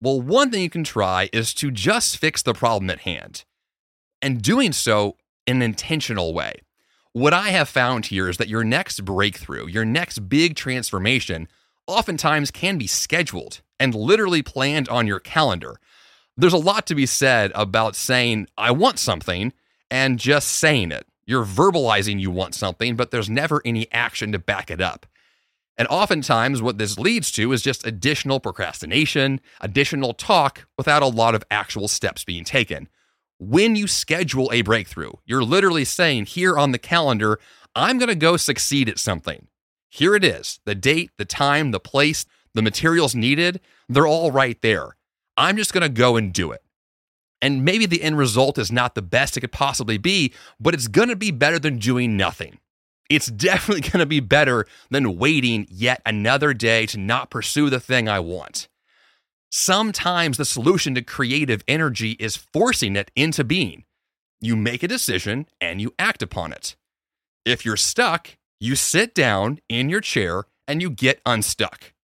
Well, 0.00 0.20
one 0.20 0.50
thing 0.50 0.62
you 0.62 0.70
can 0.70 0.84
try 0.84 1.28
is 1.32 1.52
to 1.54 1.70
just 1.70 2.16
fix 2.16 2.42
the 2.42 2.54
problem 2.54 2.88
at 2.88 3.00
hand 3.00 3.44
and 4.22 4.40
doing 4.40 4.72
so 4.72 5.16
in 5.46 5.56
an 5.56 5.62
intentional 5.62 6.32
way. 6.32 6.54
What 7.12 7.34
I 7.34 7.50
have 7.50 7.68
found 7.68 8.06
here 8.06 8.28
is 8.28 8.38
that 8.38 8.48
your 8.48 8.64
next 8.64 9.04
breakthrough, 9.04 9.66
your 9.66 9.84
next 9.84 10.28
big 10.28 10.54
transformation, 10.54 11.48
oftentimes 11.86 12.50
can 12.50 12.78
be 12.78 12.86
scheduled 12.86 13.60
and 13.78 13.94
literally 13.94 14.42
planned 14.42 14.88
on 14.88 15.06
your 15.06 15.20
calendar. 15.20 15.80
There's 16.36 16.52
a 16.52 16.58
lot 16.58 16.86
to 16.86 16.94
be 16.94 17.06
said 17.06 17.52
about 17.54 17.96
saying, 17.96 18.48
I 18.56 18.70
want 18.70 18.98
something, 18.98 19.52
and 19.90 20.18
just 20.18 20.48
saying 20.48 20.92
it. 20.92 21.06
You're 21.26 21.44
verbalizing 21.44 22.20
you 22.20 22.30
want 22.30 22.54
something, 22.54 22.96
but 22.96 23.10
there's 23.10 23.30
never 23.30 23.60
any 23.64 23.90
action 23.92 24.32
to 24.32 24.38
back 24.38 24.70
it 24.70 24.80
up. 24.80 25.06
And 25.76 25.88
oftentimes, 25.88 26.60
what 26.60 26.78
this 26.78 26.98
leads 26.98 27.30
to 27.32 27.52
is 27.52 27.62
just 27.62 27.86
additional 27.86 28.40
procrastination, 28.40 29.40
additional 29.60 30.12
talk 30.12 30.66
without 30.76 31.02
a 31.02 31.06
lot 31.06 31.34
of 31.34 31.44
actual 31.50 31.88
steps 31.88 32.24
being 32.24 32.44
taken. 32.44 32.88
When 33.38 33.76
you 33.76 33.86
schedule 33.86 34.50
a 34.52 34.60
breakthrough, 34.60 35.12
you're 35.24 35.42
literally 35.42 35.86
saying 35.86 36.26
here 36.26 36.58
on 36.58 36.72
the 36.72 36.78
calendar, 36.78 37.40
I'm 37.74 37.98
going 37.98 38.08
to 38.08 38.14
go 38.14 38.36
succeed 38.36 38.88
at 38.88 38.98
something. 38.98 39.46
Here 39.88 40.14
it 40.14 40.24
is 40.24 40.60
the 40.64 40.74
date, 40.74 41.12
the 41.16 41.24
time, 41.24 41.70
the 41.70 41.80
place, 41.80 42.26
the 42.54 42.62
materials 42.62 43.14
needed, 43.14 43.60
they're 43.88 44.06
all 44.06 44.30
right 44.30 44.60
there. 44.60 44.96
I'm 45.40 45.56
just 45.56 45.72
going 45.72 45.82
to 45.82 45.88
go 45.88 46.16
and 46.16 46.34
do 46.34 46.52
it. 46.52 46.62
And 47.40 47.64
maybe 47.64 47.86
the 47.86 48.02
end 48.02 48.18
result 48.18 48.58
is 48.58 48.70
not 48.70 48.94
the 48.94 49.00
best 49.00 49.38
it 49.38 49.40
could 49.40 49.52
possibly 49.52 49.96
be, 49.96 50.34
but 50.60 50.74
it's 50.74 50.86
going 50.86 51.08
to 51.08 51.16
be 51.16 51.30
better 51.30 51.58
than 51.58 51.78
doing 51.78 52.14
nothing. 52.14 52.58
It's 53.08 53.26
definitely 53.48 53.80
going 53.80 54.00
to 54.00 54.06
be 54.06 54.20
better 54.20 54.66
than 54.90 55.16
waiting 55.16 55.66
yet 55.70 56.02
another 56.04 56.52
day 56.52 56.84
to 56.86 56.98
not 56.98 57.30
pursue 57.30 57.70
the 57.70 57.80
thing 57.80 58.06
I 58.06 58.20
want. 58.20 58.68
Sometimes 59.50 60.36
the 60.36 60.44
solution 60.44 60.94
to 60.94 61.02
creative 61.02 61.64
energy 61.66 62.12
is 62.20 62.36
forcing 62.36 62.94
it 62.94 63.10
into 63.16 63.42
being. 63.42 63.84
You 64.42 64.56
make 64.56 64.82
a 64.82 64.88
decision 64.88 65.46
and 65.58 65.80
you 65.80 65.94
act 65.98 66.22
upon 66.22 66.52
it. 66.52 66.76
If 67.46 67.64
you're 67.64 67.78
stuck, 67.78 68.36
you 68.60 68.76
sit 68.76 69.14
down 69.14 69.58
in 69.70 69.88
your 69.88 70.02
chair 70.02 70.44
and 70.68 70.82
you 70.82 70.90
get 70.90 71.22
unstuck. 71.24 71.94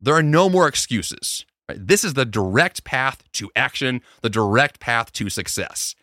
There 0.00 0.14
are 0.14 0.22
no 0.22 0.48
more 0.48 0.66
excuses. 0.66 1.44
This 1.68 2.04
is 2.04 2.14
the 2.14 2.24
direct 2.24 2.84
path 2.84 3.22
to 3.34 3.50
action, 3.56 4.02
the 4.22 4.30
direct 4.30 4.80
path 4.80 5.12
to 5.12 5.30
success. 5.30 5.94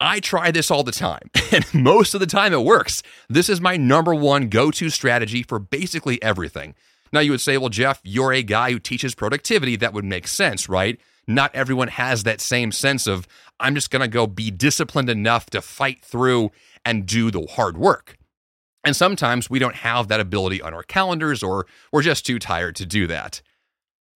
I 0.00 0.20
try 0.20 0.50
this 0.50 0.70
all 0.70 0.82
the 0.82 0.92
time, 0.92 1.30
and 1.52 1.66
most 1.74 2.14
of 2.14 2.20
the 2.20 2.26
time 2.26 2.52
it 2.54 2.64
works. 2.64 3.02
This 3.28 3.48
is 3.48 3.60
my 3.60 3.76
number 3.76 4.14
one 4.14 4.48
go 4.48 4.70
to 4.70 4.88
strategy 4.88 5.42
for 5.42 5.58
basically 5.58 6.22
everything. 6.22 6.74
Now, 7.12 7.20
you 7.20 7.32
would 7.32 7.40
say, 7.40 7.58
well, 7.58 7.68
Jeff, 7.68 8.00
you're 8.04 8.32
a 8.32 8.42
guy 8.42 8.70
who 8.70 8.78
teaches 8.78 9.14
productivity. 9.14 9.76
That 9.76 9.92
would 9.92 10.04
make 10.04 10.28
sense, 10.28 10.68
right? 10.68 10.98
Not 11.26 11.54
everyone 11.54 11.88
has 11.88 12.22
that 12.22 12.40
same 12.40 12.72
sense 12.72 13.06
of, 13.06 13.26
I'm 13.58 13.74
just 13.74 13.90
going 13.90 14.00
to 14.00 14.08
go 14.08 14.26
be 14.26 14.50
disciplined 14.50 15.10
enough 15.10 15.50
to 15.50 15.60
fight 15.60 16.02
through 16.02 16.50
and 16.84 17.04
do 17.04 17.30
the 17.30 17.46
hard 17.46 17.76
work. 17.76 18.16
And 18.84 18.96
sometimes 18.96 19.50
we 19.50 19.58
don't 19.58 19.76
have 19.76 20.08
that 20.08 20.20
ability 20.20 20.62
on 20.62 20.72
our 20.72 20.82
calendars, 20.82 21.42
or 21.42 21.66
we're 21.92 22.02
just 22.02 22.24
too 22.24 22.38
tired 22.38 22.76
to 22.76 22.86
do 22.86 23.06
that. 23.08 23.42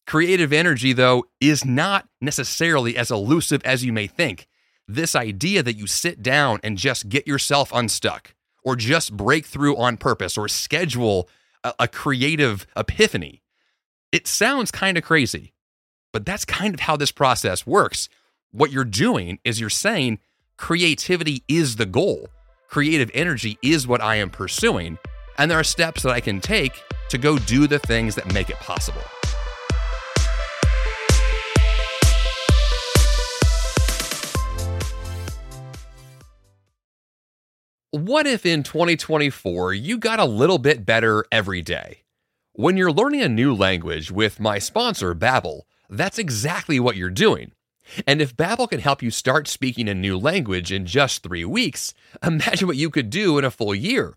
Creative 0.06 0.52
energy, 0.52 0.94
though, 0.94 1.26
is 1.40 1.64
not 1.64 2.08
necessarily 2.20 2.98
as 2.98 3.10
elusive 3.10 3.62
as 3.64 3.86
you 3.86 3.94
may 3.94 4.08
think 4.08 4.48
this 4.88 5.16
idea 5.16 5.64
that 5.64 5.78
you 5.78 5.88
sit 5.88 6.22
down 6.22 6.60
and 6.64 6.78
just 6.78 7.10
get 7.10 7.26
yourself 7.26 7.72
unstuck 7.74 8.36
or 8.64 8.76
just 8.76 9.16
break 9.16 9.46
through 9.46 9.78
on 9.78 9.98
purpose 9.98 10.38
or 10.38 10.48
schedule 10.48 11.30
a, 11.64 11.74
a 11.80 11.88
creative 11.88 12.68
epiphany. 12.76 13.42
It 14.12 14.28
sounds 14.28 14.72
kind 14.72 14.98
of 14.98 15.04
crazy, 15.04 15.54
but 16.12 16.26
that's 16.26 16.46
kind 16.46 16.74
of 16.74 16.82
how 16.82 16.98
this 16.98 17.12
process 17.12 17.66
works. 17.66 18.10
What 18.52 18.72
you're 18.72 18.84
doing 18.84 19.40
is 19.44 19.60
you're 19.60 19.70
saying 19.70 20.20
creativity 20.58 21.44
is 21.48 21.78
the 21.78 21.86
goal, 21.86 22.30
creative 22.68 23.10
energy 23.14 23.58
is 23.62 23.88
what 23.88 24.02
I 24.02 24.18
am 24.18 24.30
pursuing, 24.30 24.98
and 25.38 25.50
there 25.50 25.60
are 25.60 25.64
steps 25.64 26.04
that 26.04 26.12
I 26.12 26.20
can 26.20 26.42
take 26.42 26.74
to 27.10 27.18
go 27.18 27.38
do 27.40 27.68
the 27.68 27.80
things 27.80 28.16
that 28.16 28.34
make 28.34 28.50
it 28.50 28.58
possible. 28.58 29.02
What 37.94 38.26
if 38.26 38.44
in 38.44 38.64
2024 38.64 39.76
you 39.76 40.00
got 40.00 40.20
a 40.20 40.26
little 40.26 40.58
bit 40.58 40.84
better 40.84 41.26
every 41.32 41.62
day? 41.62 42.00
When 42.54 42.76
you're 42.76 42.92
learning 42.92 43.22
a 43.22 43.30
new 43.30 43.54
language 43.54 44.10
with 44.10 44.40
my 44.40 44.58
sponsor, 44.58 45.14
Babbel, 45.14 45.62
that's 45.92 46.18
exactly 46.18 46.80
what 46.80 46.96
you're 46.96 47.12
doing. 47.12 47.52
And 48.08 48.20
if 48.20 48.36
Babbel 48.36 48.68
can 48.68 48.80
help 48.80 49.04
you 49.04 49.12
start 49.12 49.48
speaking 49.48 49.88
a 49.88 49.94
new 49.94 50.18
language 50.18 50.72
in 50.72 50.88
just 50.88 51.22
3 51.22 51.46
weeks, 51.46 51.94
imagine 52.24 52.68
what 52.68 52.78
you 52.78 52.90
could 52.90 53.12
do 53.12 53.38
in 53.38 53.46
a 53.46 53.52
full 53.52 53.76
year. 53.76 54.16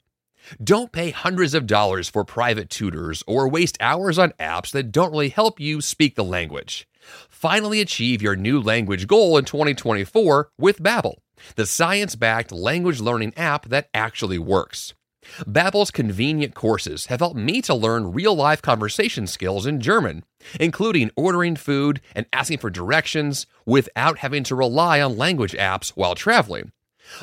Don't 0.64 0.90
pay 0.90 1.10
hundreds 1.10 1.52
of 1.52 1.66
dollars 1.66 2.08
for 2.08 2.24
private 2.24 2.70
tutors 2.70 3.22
or 3.26 3.46
waste 3.46 3.76
hours 3.78 4.18
on 4.18 4.32
apps 4.40 4.70
that 4.70 4.90
don't 4.90 5.12
really 5.12 5.28
help 5.28 5.60
you 5.60 5.82
speak 5.82 6.14
the 6.14 6.24
language. 6.24 6.88
Finally 7.28 7.82
achieve 7.82 8.22
your 8.22 8.36
new 8.36 8.58
language 8.58 9.06
goal 9.06 9.36
in 9.36 9.44
2024 9.44 10.48
with 10.56 10.82
Babbel 10.82 11.16
the 11.56 11.66
science-backed 11.66 12.52
language 12.52 13.00
learning 13.00 13.32
app 13.36 13.66
that 13.66 13.88
actually 13.94 14.38
works. 14.38 14.94
Babbel's 15.40 15.90
convenient 15.90 16.54
courses 16.54 17.06
have 17.06 17.20
helped 17.20 17.36
me 17.36 17.60
to 17.62 17.74
learn 17.74 18.12
real-life 18.12 18.62
conversation 18.62 19.26
skills 19.26 19.66
in 19.66 19.80
German, 19.80 20.24
including 20.60 21.10
ordering 21.16 21.56
food 21.56 22.00
and 22.14 22.26
asking 22.32 22.58
for 22.58 22.70
directions 22.70 23.46
without 23.64 24.18
having 24.18 24.44
to 24.44 24.54
rely 24.54 25.00
on 25.00 25.16
language 25.16 25.52
apps 25.54 25.90
while 25.90 26.14
traveling. 26.14 26.70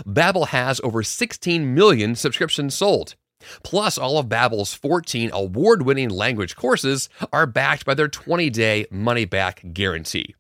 Babbel 0.05 0.48
has 0.48 0.82
over 0.84 1.03
16 1.03 1.74
million 1.74 2.15
subscriptions 2.15 2.75
sold. 2.75 3.15
Plus, 3.63 3.98
all 3.98 4.17
of 4.17 4.27
Babbel's 4.27 4.74
14 4.74 5.29
award-winning 5.34 6.10
language 6.10 6.55
courses 6.55 7.10
are 7.32 7.46
backed 7.46 7.86
by 7.86 7.93
their 7.93 8.08
20-day 8.08 8.86
money-back 8.89 9.74
guarantee. 9.74 10.36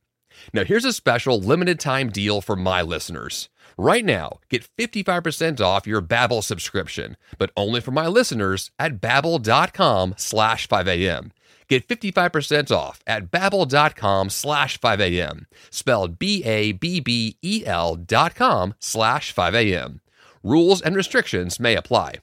Now, 0.53 0.63
here's 0.63 0.85
a 0.85 0.93
special 0.93 1.39
limited 1.39 1.79
time 1.79 2.09
deal 2.09 2.41
for 2.41 2.55
my 2.55 2.81
listeners. 2.81 3.49
Right 3.77 4.05
now, 4.05 4.39
get 4.49 4.67
55% 4.77 5.59
off 5.59 5.87
your 5.87 6.01
Babbel 6.01 6.43
subscription, 6.43 7.17
but 7.37 7.51
only 7.57 7.81
for 7.81 7.91
my 7.91 8.07
listeners 8.07 8.71
at 8.77 9.01
babbel.com 9.01 10.13
slash 10.17 10.67
5am. 10.67 11.31
Get 11.67 11.87
55% 11.87 12.71
off 12.71 13.01
at 13.07 13.31
babbel.com 13.31 14.29
slash 14.29 14.79
5am, 14.79 15.45
spelled 15.69 16.19
B-A-B-B-E-L 16.19 17.95
dot 17.95 18.35
com 18.35 18.73
slash 18.79 19.33
5am. 19.33 19.99
Rules 20.43 20.81
and 20.81 20.95
restrictions 20.95 21.59
may 21.59 21.75
apply. 21.75 22.15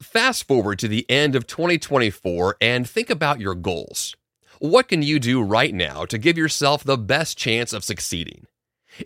Fast 0.00 0.46
forward 0.46 0.78
to 0.78 0.88
the 0.88 1.10
end 1.10 1.34
of 1.34 1.46
2024 1.46 2.56
and 2.60 2.88
think 2.88 3.10
about 3.10 3.40
your 3.40 3.54
goals. 3.54 4.14
What 4.58 4.88
can 4.88 5.02
you 5.02 5.18
do 5.18 5.42
right 5.42 5.74
now 5.74 6.04
to 6.06 6.16
give 6.16 6.38
yourself 6.38 6.84
the 6.84 6.96
best 6.96 7.36
chance 7.36 7.72
of 7.72 7.84
succeeding? 7.84 8.46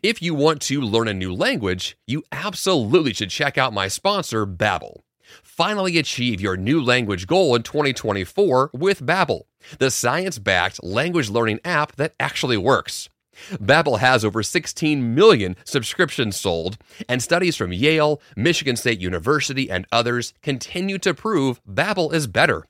If 0.03 0.23
you 0.23 0.35
want 0.35 0.63
to 0.63 0.81
learn 0.81 1.09
a 1.09 1.15
new 1.15 1.35
language, 1.35 1.99
you 2.07 2.23
absolutely 2.31 3.13
should 3.13 3.31
check 3.31 3.59
out 3.59 3.73
my 3.73 3.89
sponsor, 3.89 4.47
Babbel. 4.47 5.01
Finally 5.43 5.99
achieve 5.99 6.41
your 6.41 6.57
new 6.57 6.81
language 6.81 7.27
goal 7.27 7.57
in 7.57 7.63
2024 7.63 8.71
with 8.73 9.05
Babbel, 9.05 9.43
the 9.79 9.91
science-backed 9.91 10.83
language 10.85 11.29
learning 11.29 11.59
app 11.65 11.97
that 11.97 12.15
actually 12.21 12.57
works. 12.57 13.09
Babbel 13.55 13.99
has 13.99 14.25
over 14.25 14.43
16 14.43 15.15
million 15.15 15.57
subscriptions 15.65 16.39
sold, 16.39 16.79
and 17.09 17.23
studies 17.23 17.57
from 17.57 17.73
Yale, 17.73 18.21
Michigan 18.37 18.77
State 18.77 19.01
University, 19.01 19.71
and 19.71 19.87
others 19.91 20.35
continue 20.43 20.99
to 20.99 21.15
prove 21.15 21.61
Babbel 21.65 22.13
is 22.13 22.27
better. 22.27 22.67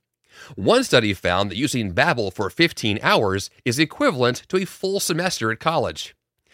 One 0.54 0.84
study 0.84 1.12
found 1.12 1.50
that 1.50 1.56
using 1.56 1.92
Babbel 1.92 2.32
for 2.32 2.48
15 2.48 2.98
hours 3.02 3.50
is 3.64 3.78
equivalent 3.78 4.44
to 4.48 4.56
a 4.56 4.64
full 4.64 5.00
semester 5.00 5.50
at 5.50 5.60
college. 5.60 6.14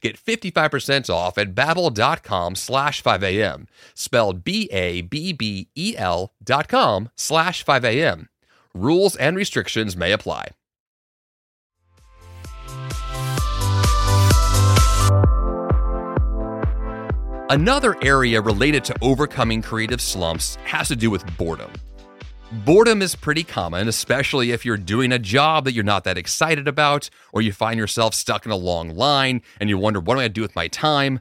Get 0.00 0.16
55% 0.16 1.10
off 1.10 1.38
at 1.38 1.54
babbel.com 1.54 2.54
slash 2.54 3.02
5am, 3.02 3.66
spelled 3.94 4.44
B-A-B-B-E-L 4.44 6.32
dot 6.42 6.68
com 6.68 7.10
slash 7.16 7.64
5am. 7.64 8.28
Rules 8.74 9.16
and 9.16 9.36
restrictions 9.36 9.96
may 9.96 10.12
apply. 10.12 10.48
Another 17.50 17.94
area 18.02 18.40
related 18.40 18.84
to 18.86 18.96
overcoming 19.00 19.62
creative 19.62 20.00
slumps 20.00 20.56
has 20.64 20.88
to 20.88 20.96
do 20.96 21.08
with 21.08 21.24
boredom. 21.38 21.70
Boredom 22.52 23.02
is 23.02 23.16
pretty 23.16 23.42
common, 23.42 23.88
especially 23.88 24.52
if 24.52 24.64
you're 24.64 24.76
doing 24.76 25.12
a 25.12 25.18
job 25.18 25.64
that 25.64 25.72
you're 25.72 25.82
not 25.82 26.04
that 26.04 26.18
excited 26.18 26.68
about, 26.68 27.10
or 27.32 27.42
you 27.42 27.52
find 27.52 27.78
yourself 27.78 28.14
stuck 28.14 28.44
in 28.44 28.52
a 28.52 28.56
long 28.56 28.90
line 28.90 29.42
and 29.58 29.68
you 29.68 29.78
wonder, 29.78 29.98
what 29.98 30.14
am 30.14 30.18
I 30.18 30.22
going 30.22 30.30
to 30.30 30.34
do 30.34 30.42
with 30.42 30.54
my 30.54 30.68
time? 30.68 31.20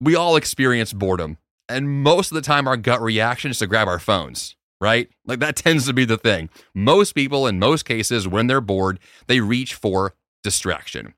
We 0.00 0.16
all 0.16 0.36
experience 0.36 0.92
boredom, 0.92 1.38
and 1.68 2.02
most 2.02 2.30
of 2.30 2.34
the 2.34 2.42
time, 2.42 2.66
our 2.66 2.76
gut 2.76 3.00
reaction 3.00 3.50
is 3.50 3.58
to 3.58 3.66
grab 3.66 3.88
our 3.88 3.98
phones, 3.98 4.56
right? 4.80 5.08
Like 5.24 5.38
that 5.40 5.56
tends 5.64 5.86
to 5.86 5.92
be 5.92 6.04
the 6.04 6.18
thing. 6.18 6.50
Most 6.74 7.12
people, 7.12 7.46
in 7.46 7.58
most 7.58 7.84
cases, 7.84 8.26
when 8.26 8.46
they're 8.46 8.60
bored, 8.60 8.98
they 9.26 9.40
reach 9.40 9.74
for 9.74 10.14
distraction. 10.42 11.14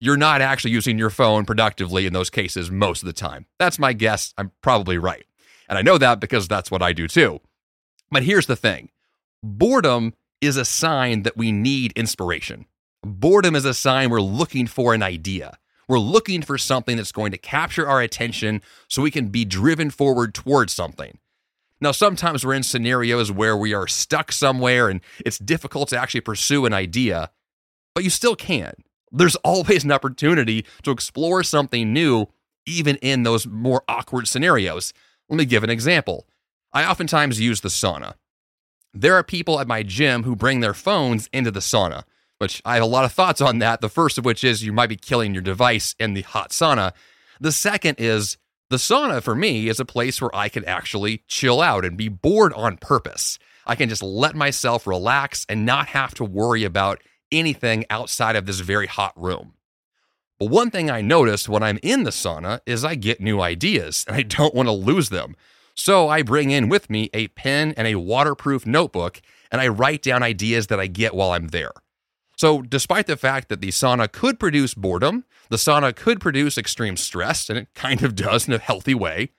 You're 0.00 0.16
not 0.16 0.42
actually 0.42 0.72
using 0.72 0.98
your 0.98 1.10
phone 1.10 1.46
productively 1.46 2.06
in 2.06 2.12
those 2.12 2.30
cases 2.30 2.70
most 2.70 3.02
of 3.02 3.06
the 3.06 3.12
time. 3.14 3.46
That's 3.58 3.78
my 3.78 3.94
guess. 3.94 4.34
I'm 4.36 4.52
probably 4.60 4.98
right. 4.98 5.24
And 5.68 5.78
I 5.78 5.82
know 5.82 5.98
that 5.98 6.20
because 6.20 6.46
that's 6.46 6.70
what 6.70 6.82
I 6.82 6.92
do 6.92 7.08
too. 7.08 7.40
But 8.10 8.22
here's 8.22 8.46
the 8.46 8.56
thing 8.56 8.90
boredom 9.42 10.14
is 10.40 10.56
a 10.56 10.64
sign 10.64 11.22
that 11.22 11.36
we 11.36 11.52
need 11.52 11.92
inspiration. 11.96 12.66
Boredom 13.02 13.54
is 13.54 13.64
a 13.64 13.74
sign 13.74 14.10
we're 14.10 14.20
looking 14.20 14.66
for 14.66 14.94
an 14.94 15.02
idea. 15.02 15.58
We're 15.88 15.98
looking 15.98 16.42
for 16.42 16.58
something 16.58 16.96
that's 16.96 17.12
going 17.12 17.30
to 17.30 17.38
capture 17.38 17.86
our 17.86 18.00
attention 18.00 18.60
so 18.88 19.02
we 19.02 19.12
can 19.12 19.28
be 19.28 19.44
driven 19.44 19.90
forward 19.90 20.34
towards 20.34 20.72
something. 20.72 21.18
Now, 21.80 21.92
sometimes 21.92 22.44
we're 22.44 22.54
in 22.54 22.62
scenarios 22.62 23.30
where 23.30 23.56
we 23.56 23.72
are 23.74 23.86
stuck 23.86 24.32
somewhere 24.32 24.88
and 24.88 25.00
it's 25.24 25.38
difficult 25.38 25.90
to 25.90 25.98
actually 25.98 26.22
pursue 26.22 26.64
an 26.66 26.72
idea, 26.72 27.30
but 27.94 28.02
you 28.02 28.10
still 28.10 28.34
can. 28.34 28.72
There's 29.12 29.36
always 29.44 29.84
an 29.84 29.92
opportunity 29.92 30.64
to 30.82 30.90
explore 30.90 31.42
something 31.44 31.92
new, 31.92 32.26
even 32.64 32.96
in 32.96 33.22
those 33.22 33.46
more 33.46 33.82
awkward 33.88 34.26
scenarios. 34.26 34.92
Let 35.28 35.36
me 35.36 35.44
give 35.44 35.62
an 35.64 35.70
example. 35.70 36.26
I 36.76 36.84
oftentimes 36.84 37.40
use 37.40 37.62
the 37.62 37.70
sauna. 37.70 38.16
There 38.92 39.14
are 39.14 39.22
people 39.22 39.60
at 39.60 39.66
my 39.66 39.82
gym 39.82 40.24
who 40.24 40.36
bring 40.36 40.60
their 40.60 40.74
phones 40.74 41.26
into 41.32 41.50
the 41.50 41.60
sauna, 41.60 42.02
which 42.36 42.60
I 42.66 42.74
have 42.74 42.82
a 42.82 42.86
lot 42.86 43.06
of 43.06 43.12
thoughts 43.12 43.40
on 43.40 43.60
that. 43.60 43.80
The 43.80 43.88
first 43.88 44.18
of 44.18 44.26
which 44.26 44.44
is 44.44 44.62
you 44.62 44.74
might 44.74 44.90
be 44.90 44.96
killing 44.96 45.32
your 45.32 45.42
device 45.42 45.94
in 45.98 46.12
the 46.12 46.20
hot 46.20 46.50
sauna. 46.50 46.92
The 47.40 47.50
second 47.50 47.94
is 47.96 48.36
the 48.68 48.76
sauna 48.76 49.22
for 49.22 49.34
me 49.34 49.68
is 49.68 49.80
a 49.80 49.86
place 49.86 50.20
where 50.20 50.36
I 50.36 50.50
can 50.50 50.66
actually 50.66 51.24
chill 51.28 51.62
out 51.62 51.86
and 51.86 51.96
be 51.96 52.10
bored 52.10 52.52
on 52.52 52.76
purpose. 52.76 53.38
I 53.66 53.74
can 53.74 53.88
just 53.88 54.02
let 54.02 54.36
myself 54.36 54.86
relax 54.86 55.46
and 55.48 55.64
not 55.64 55.86
have 55.88 56.12
to 56.16 56.26
worry 56.26 56.64
about 56.64 57.02
anything 57.32 57.86
outside 57.88 58.36
of 58.36 58.44
this 58.44 58.60
very 58.60 58.86
hot 58.86 59.14
room. 59.16 59.54
But 60.38 60.50
one 60.50 60.70
thing 60.70 60.90
I 60.90 61.00
notice 61.00 61.48
when 61.48 61.62
I'm 61.62 61.78
in 61.82 62.02
the 62.02 62.10
sauna 62.10 62.60
is 62.66 62.84
I 62.84 62.96
get 62.96 63.18
new 63.18 63.40
ideas 63.40 64.04
and 64.06 64.14
I 64.14 64.20
don't 64.20 64.54
want 64.54 64.68
to 64.68 64.72
lose 64.72 65.08
them. 65.08 65.36
So 65.76 66.08
I 66.08 66.22
bring 66.22 66.50
in 66.50 66.68
with 66.68 66.90
me 66.90 67.10
a 67.12 67.28
pen 67.28 67.74
and 67.76 67.86
a 67.86 67.96
waterproof 67.96 68.66
notebook 68.66 69.20
and 69.50 69.60
I 69.60 69.68
write 69.68 70.02
down 70.02 70.22
ideas 70.22 70.66
that 70.68 70.80
I 70.80 70.86
get 70.86 71.14
while 71.14 71.32
I'm 71.32 71.48
there. 71.48 71.72
So, 72.36 72.60
despite 72.60 73.06
the 73.06 73.16
fact 73.16 73.48
that 73.48 73.62
the 73.62 73.68
sauna 73.68 74.12
could 74.12 74.38
produce 74.38 74.74
boredom, 74.74 75.24
the 75.48 75.56
sauna 75.56 75.96
could 75.96 76.20
produce 76.20 76.58
extreme 76.58 76.98
stress, 76.98 77.48
and 77.48 77.58
it 77.58 77.68
kind 77.74 78.02
of 78.02 78.14
does 78.26 78.46
in 78.46 78.52
a 78.52 78.58
healthy 78.58 78.94
way, 78.94 79.30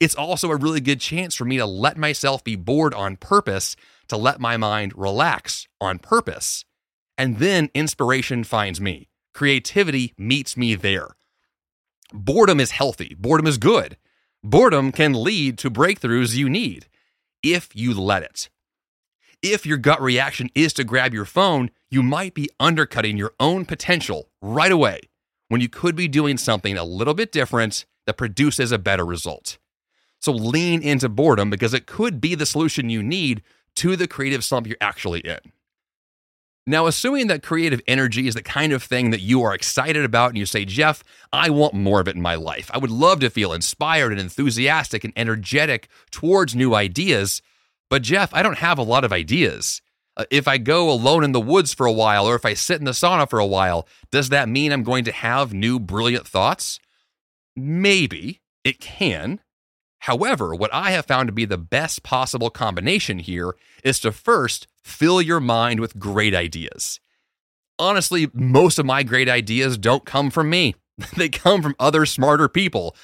it's 0.00 0.16
also 0.16 0.50
a 0.50 0.56
really 0.56 0.80
good 0.80 1.00
chance 1.00 1.36
for 1.36 1.44
me 1.44 1.58
to 1.58 1.66
let 1.66 1.96
myself 1.96 2.42
be 2.42 2.56
bored 2.56 2.94
on 2.94 3.16
purpose, 3.16 3.76
to 4.08 4.16
let 4.16 4.40
my 4.40 4.56
mind 4.56 4.92
relax 4.96 5.68
on 5.80 5.98
purpose. 5.98 6.64
And 7.16 7.38
then 7.38 7.68
inspiration 7.74 8.42
finds 8.42 8.80
me. 8.80 9.10
Creativity 9.32 10.14
meets 10.18 10.56
me 10.56 10.74
there. 10.74 11.10
Boredom 12.12 12.58
is 12.58 12.72
healthy, 12.72 13.14
boredom 13.16 13.46
is 13.46 13.58
good. 13.58 13.96
Boredom 14.42 14.90
can 14.90 15.12
lead 15.12 15.58
to 15.58 15.70
breakthroughs 15.70 16.34
you 16.34 16.48
need 16.48 16.86
if 17.42 17.76
you 17.76 17.92
let 17.92 18.22
it. 18.22 18.48
If 19.42 19.66
your 19.66 19.76
gut 19.76 20.00
reaction 20.00 20.48
is 20.54 20.72
to 20.74 20.84
grab 20.84 21.12
your 21.12 21.26
phone, 21.26 21.70
you 21.90 22.02
might 22.02 22.32
be 22.32 22.48
undercutting 22.58 23.18
your 23.18 23.34
own 23.38 23.66
potential 23.66 24.30
right 24.40 24.72
away 24.72 25.00
when 25.48 25.60
you 25.60 25.68
could 25.68 25.94
be 25.94 26.08
doing 26.08 26.38
something 26.38 26.78
a 26.78 26.84
little 26.84 27.12
bit 27.12 27.32
different 27.32 27.84
that 28.06 28.16
produces 28.16 28.72
a 28.72 28.78
better 28.78 29.04
result. 29.04 29.58
So 30.20 30.32
lean 30.32 30.82
into 30.82 31.10
boredom 31.10 31.50
because 31.50 31.74
it 31.74 31.86
could 31.86 32.18
be 32.18 32.34
the 32.34 32.46
solution 32.46 32.88
you 32.88 33.02
need 33.02 33.42
to 33.76 33.94
the 33.94 34.08
creative 34.08 34.42
slump 34.42 34.66
you're 34.66 34.76
actually 34.80 35.20
in. 35.20 35.40
Now, 36.66 36.86
assuming 36.86 37.26
that 37.28 37.42
creative 37.42 37.80
energy 37.86 38.28
is 38.28 38.34
the 38.34 38.42
kind 38.42 38.72
of 38.72 38.82
thing 38.82 39.10
that 39.10 39.20
you 39.20 39.42
are 39.42 39.54
excited 39.54 40.04
about 40.04 40.30
and 40.30 40.38
you 40.38 40.46
say, 40.46 40.64
Jeff, 40.64 41.02
I 41.32 41.50
want 41.50 41.74
more 41.74 42.00
of 42.00 42.08
it 42.08 42.16
in 42.16 42.22
my 42.22 42.34
life. 42.34 42.70
I 42.72 42.78
would 42.78 42.90
love 42.90 43.20
to 43.20 43.30
feel 43.30 43.52
inspired 43.52 44.12
and 44.12 44.20
enthusiastic 44.20 45.02
and 45.02 45.12
energetic 45.16 45.88
towards 46.10 46.54
new 46.54 46.74
ideas. 46.74 47.40
But, 47.88 48.02
Jeff, 48.02 48.32
I 48.34 48.42
don't 48.42 48.58
have 48.58 48.78
a 48.78 48.82
lot 48.82 49.04
of 49.04 49.12
ideas. 49.12 49.80
Uh, 50.16 50.24
if 50.30 50.46
I 50.46 50.58
go 50.58 50.90
alone 50.90 51.24
in 51.24 51.32
the 51.32 51.40
woods 51.40 51.72
for 51.72 51.86
a 51.86 51.92
while 51.92 52.26
or 52.26 52.34
if 52.34 52.44
I 52.44 52.54
sit 52.54 52.78
in 52.78 52.84
the 52.84 52.90
sauna 52.90 53.28
for 53.28 53.38
a 53.38 53.46
while, 53.46 53.88
does 54.10 54.28
that 54.28 54.48
mean 54.48 54.70
I'm 54.70 54.82
going 54.82 55.04
to 55.04 55.12
have 55.12 55.54
new 55.54 55.80
brilliant 55.80 56.26
thoughts? 56.26 56.78
Maybe 57.56 58.42
it 58.64 58.80
can. 58.80 59.40
However, 60.00 60.54
what 60.54 60.72
I 60.72 60.90
have 60.92 61.06
found 61.06 61.28
to 61.28 61.32
be 61.32 61.44
the 61.44 61.58
best 61.58 62.02
possible 62.02 62.50
combination 62.50 63.18
here 63.18 63.54
is 63.82 63.98
to 64.00 64.12
first 64.12 64.66
fill 64.82 65.20
your 65.20 65.40
mind 65.40 65.80
with 65.80 65.98
great 65.98 66.34
ideas. 66.34 67.00
Honestly, 67.78 68.28
most 68.34 68.78
of 68.78 68.86
my 68.86 69.02
great 69.02 69.28
ideas 69.28 69.78
don't 69.78 70.04
come 70.04 70.30
from 70.30 70.50
me, 70.50 70.74
they 71.16 71.28
come 71.28 71.62
from 71.62 71.74
other 71.78 72.06
smarter 72.06 72.48
people. 72.48 72.94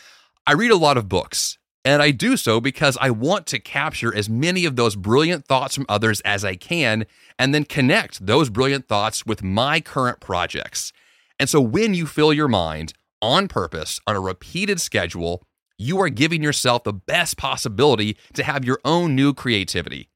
I 0.46 0.52
read 0.52 0.70
a 0.70 0.76
lot 0.76 0.96
of 0.96 1.08
books, 1.08 1.58
and 1.84 2.02
I 2.02 2.10
do 2.10 2.36
so 2.36 2.60
because 2.60 2.98
I 3.00 3.10
want 3.10 3.46
to 3.48 3.58
capture 3.58 4.14
as 4.14 4.28
many 4.28 4.64
of 4.64 4.76
those 4.76 4.96
brilliant 4.96 5.46
thoughts 5.46 5.74
from 5.74 5.86
others 5.88 6.20
as 6.22 6.44
I 6.44 6.56
can, 6.56 7.06
and 7.38 7.54
then 7.54 7.64
connect 7.64 8.26
those 8.26 8.50
brilliant 8.50 8.86
thoughts 8.88 9.24
with 9.24 9.42
my 9.42 9.80
current 9.80 10.20
projects. 10.20 10.92
And 11.38 11.48
so 11.48 11.60
when 11.60 11.94
you 11.94 12.06
fill 12.06 12.32
your 12.32 12.48
mind 12.48 12.92
on 13.22 13.48
purpose 13.48 14.00
on 14.06 14.16
a 14.16 14.20
repeated 14.20 14.80
schedule, 14.80 15.42
you 15.78 16.00
are 16.00 16.08
giving 16.08 16.42
yourself 16.42 16.84
the 16.84 16.92
best 16.92 17.36
possibility 17.36 18.16
to 18.34 18.42
have 18.42 18.64
your 18.64 18.80
own 18.84 19.14
new 19.14 19.34
creativity. 19.34 20.08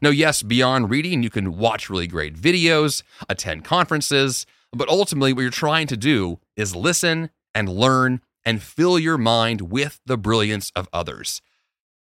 Now, 0.00 0.10
yes, 0.10 0.42
beyond 0.42 0.90
reading, 0.90 1.22
you 1.22 1.30
can 1.30 1.56
watch 1.56 1.90
really 1.90 2.06
great 2.06 2.34
videos, 2.36 3.02
attend 3.28 3.64
conferences, 3.64 4.46
but 4.72 4.88
ultimately, 4.88 5.32
what 5.32 5.42
you're 5.42 5.50
trying 5.50 5.86
to 5.88 5.96
do 5.96 6.38
is 6.56 6.76
listen 6.76 7.30
and 7.54 7.68
learn 7.68 8.20
and 8.44 8.62
fill 8.62 8.98
your 8.98 9.18
mind 9.18 9.62
with 9.62 10.00
the 10.06 10.18
brilliance 10.18 10.70
of 10.76 10.88
others. 10.92 11.42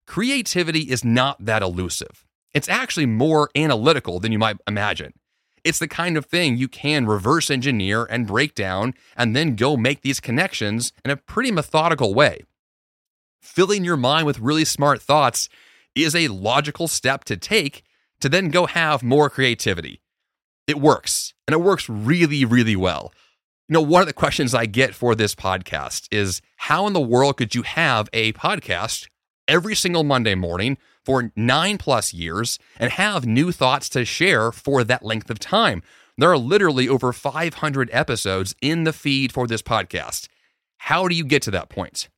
Creativity 0.05 0.91
is 0.91 1.03
not 1.03 1.43
that 1.43 1.61
elusive. 1.61 2.25
It's 2.53 2.69
actually 2.69 3.05
more 3.05 3.49
analytical 3.55 4.19
than 4.19 4.31
you 4.31 4.39
might 4.39 4.57
imagine. 4.67 5.13
It's 5.63 5.79
the 5.79 5.87
kind 5.87 6.15
of 6.15 6.25
thing 6.25 6.55
you 6.55 6.67
can 6.67 7.05
reverse 7.05 7.49
engineer 7.49 8.05
and 8.05 8.25
break 8.25 8.55
down 8.55 8.93
and 9.17 9.35
then 9.35 9.55
go 9.55 9.75
make 9.75 10.01
these 10.01 10.21
connections 10.21 10.93
in 11.03 11.11
a 11.11 11.17
pretty 11.17 11.51
methodical 11.51 12.13
way. 12.13 12.41
Filling 13.41 13.83
your 13.83 13.97
mind 13.97 14.25
with 14.25 14.39
really 14.39 14.65
smart 14.65 15.01
thoughts 15.01 15.49
is 15.93 16.15
a 16.15 16.29
logical 16.29 16.87
step 16.87 17.23
to 17.25 17.35
take 17.35 17.83
to 18.21 18.29
then 18.29 18.49
go 18.49 18.65
have 18.65 19.03
more 19.03 19.29
creativity. 19.29 20.01
It 20.67 20.79
works, 20.79 21.33
and 21.47 21.53
it 21.53 21.61
works 21.61 21.87
really, 21.87 22.43
really 22.45 22.75
well. 22.75 23.13
You 23.69 23.73
know, 23.73 23.81
one 23.81 24.01
of 24.01 24.07
the 24.07 24.13
questions 24.13 24.55
I 24.55 24.65
get 24.65 24.95
for 24.95 25.13
this 25.13 25.35
podcast 25.35 26.07
is 26.11 26.41
how 26.57 26.87
in 26.87 26.93
the 26.93 27.01
world 27.01 27.37
could 27.37 27.53
you 27.53 27.63
have 27.63 28.09
a 28.13 28.33
podcast 28.33 29.07
every 29.47 29.75
single 29.75 30.03
Monday 30.03 30.35
morning 30.35 30.77
for 31.03 31.31
nine 31.35 31.77
plus 31.77 32.13
years 32.13 32.59
and 32.79 32.91
have 32.91 33.25
new 33.25 33.51
thoughts 33.51 33.89
to 33.89 34.05
share 34.05 34.51
for 34.51 34.83
that 34.83 35.03
length 35.03 35.29
of 35.29 35.39
time? 35.39 35.83
There 36.17 36.31
are 36.31 36.37
literally 36.37 36.89
over 36.89 37.13
500 37.13 37.89
episodes 37.93 38.55
in 38.61 38.85
the 38.85 38.93
feed 38.93 39.31
for 39.31 39.47
this 39.47 39.61
podcast. 39.61 40.27
How 40.79 41.07
do 41.07 41.15
you 41.15 41.23
get 41.23 41.41
to 41.43 41.51
that 41.51 41.69
point? 41.69 42.09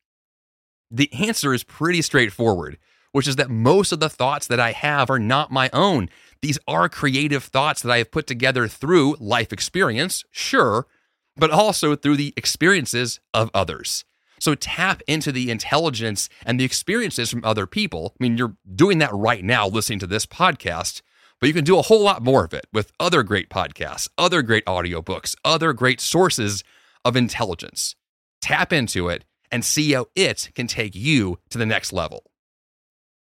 The 0.92 1.12
answer 1.14 1.54
is 1.54 1.64
pretty 1.64 2.02
straightforward, 2.02 2.78
which 3.12 3.28
is 3.28 3.36
that 3.38 3.50
most 3.50 3.92
of 3.92 4.00
the 4.00 4.10
thoughts 4.10 4.48
that 4.48 4.60
I 4.60 4.72
have 4.72 5.10
are 5.10 5.20
not 5.20 5.52
my 5.52 5.70
own. 5.74 6.10
These 6.42 6.60
are 6.68 6.90
creative 6.90 7.44
thoughts 7.44 7.82
that 7.82 7.92
I 7.92 7.98
have 7.98 8.12
put 8.12 8.28
together 8.28 8.68
through 8.68 9.18
life 9.20 9.52
experience, 9.52 10.24
sure, 10.32 10.88
but 11.36 11.52
also 11.52 11.96
through 11.96 12.18
the 12.18 12.34
experiences 12.38 13.20
of 13.34 13.50
others. 13.54 14.06
So 14.40 14.56
tap 14.56 15.02
into 15.08 15.32
the 15.32 15.52
intelligence 15.52 16.30
and 16.46 16.60
the 16.60 16.64
experiences 16.64 17.30
from 17.30 17.44
other 17.44 17.66
people. 17.66 18.14
I 18.20 18.24
mean, 18.24 18.38
you're 18.38 18.56
doing 18.74 19.00
that 19.00 19.14
right 19.14 19.44
now 19.44 19.68
listening 19.68 20.00
to 20.00 20.08
this 20.08 20.26
podcast, 20.26 21.02
but 21.40 21.48
you 21.48 21.54
can 21.54 21.66
do 21.66 21.78
a 21.78 21.84
whole 21.84 22.02
lot 22.02 22.24
more 22.24 22.46
of 22.46 22.54
it 22.54 22.68
with 22.72 22.92
other 23.00 23.24
great 23.24 23.50
podcasts, 23.50 24.08
other 24.18 24.42
great 24.42 24.66
audiobooks, 24.66 25.36
other 25.44 25.74
great 25.74 26.00
sources 26.00 26.64
of 27.04 27.16
intelligence. 27.16 27.96
Tap 28.42 28.72
into 28.72 29.10
it 29.10 29.26
and 29.52 29.66
see 29.66 29.92
how 29.92 30.08
it 30.16 30.52
can 30.56 30.68
take 30.68 30.96
you 30.96 31.40
to 31.50 31.58
the 31.58 31.66
next 31.66 31.92
level. 31.92 32.29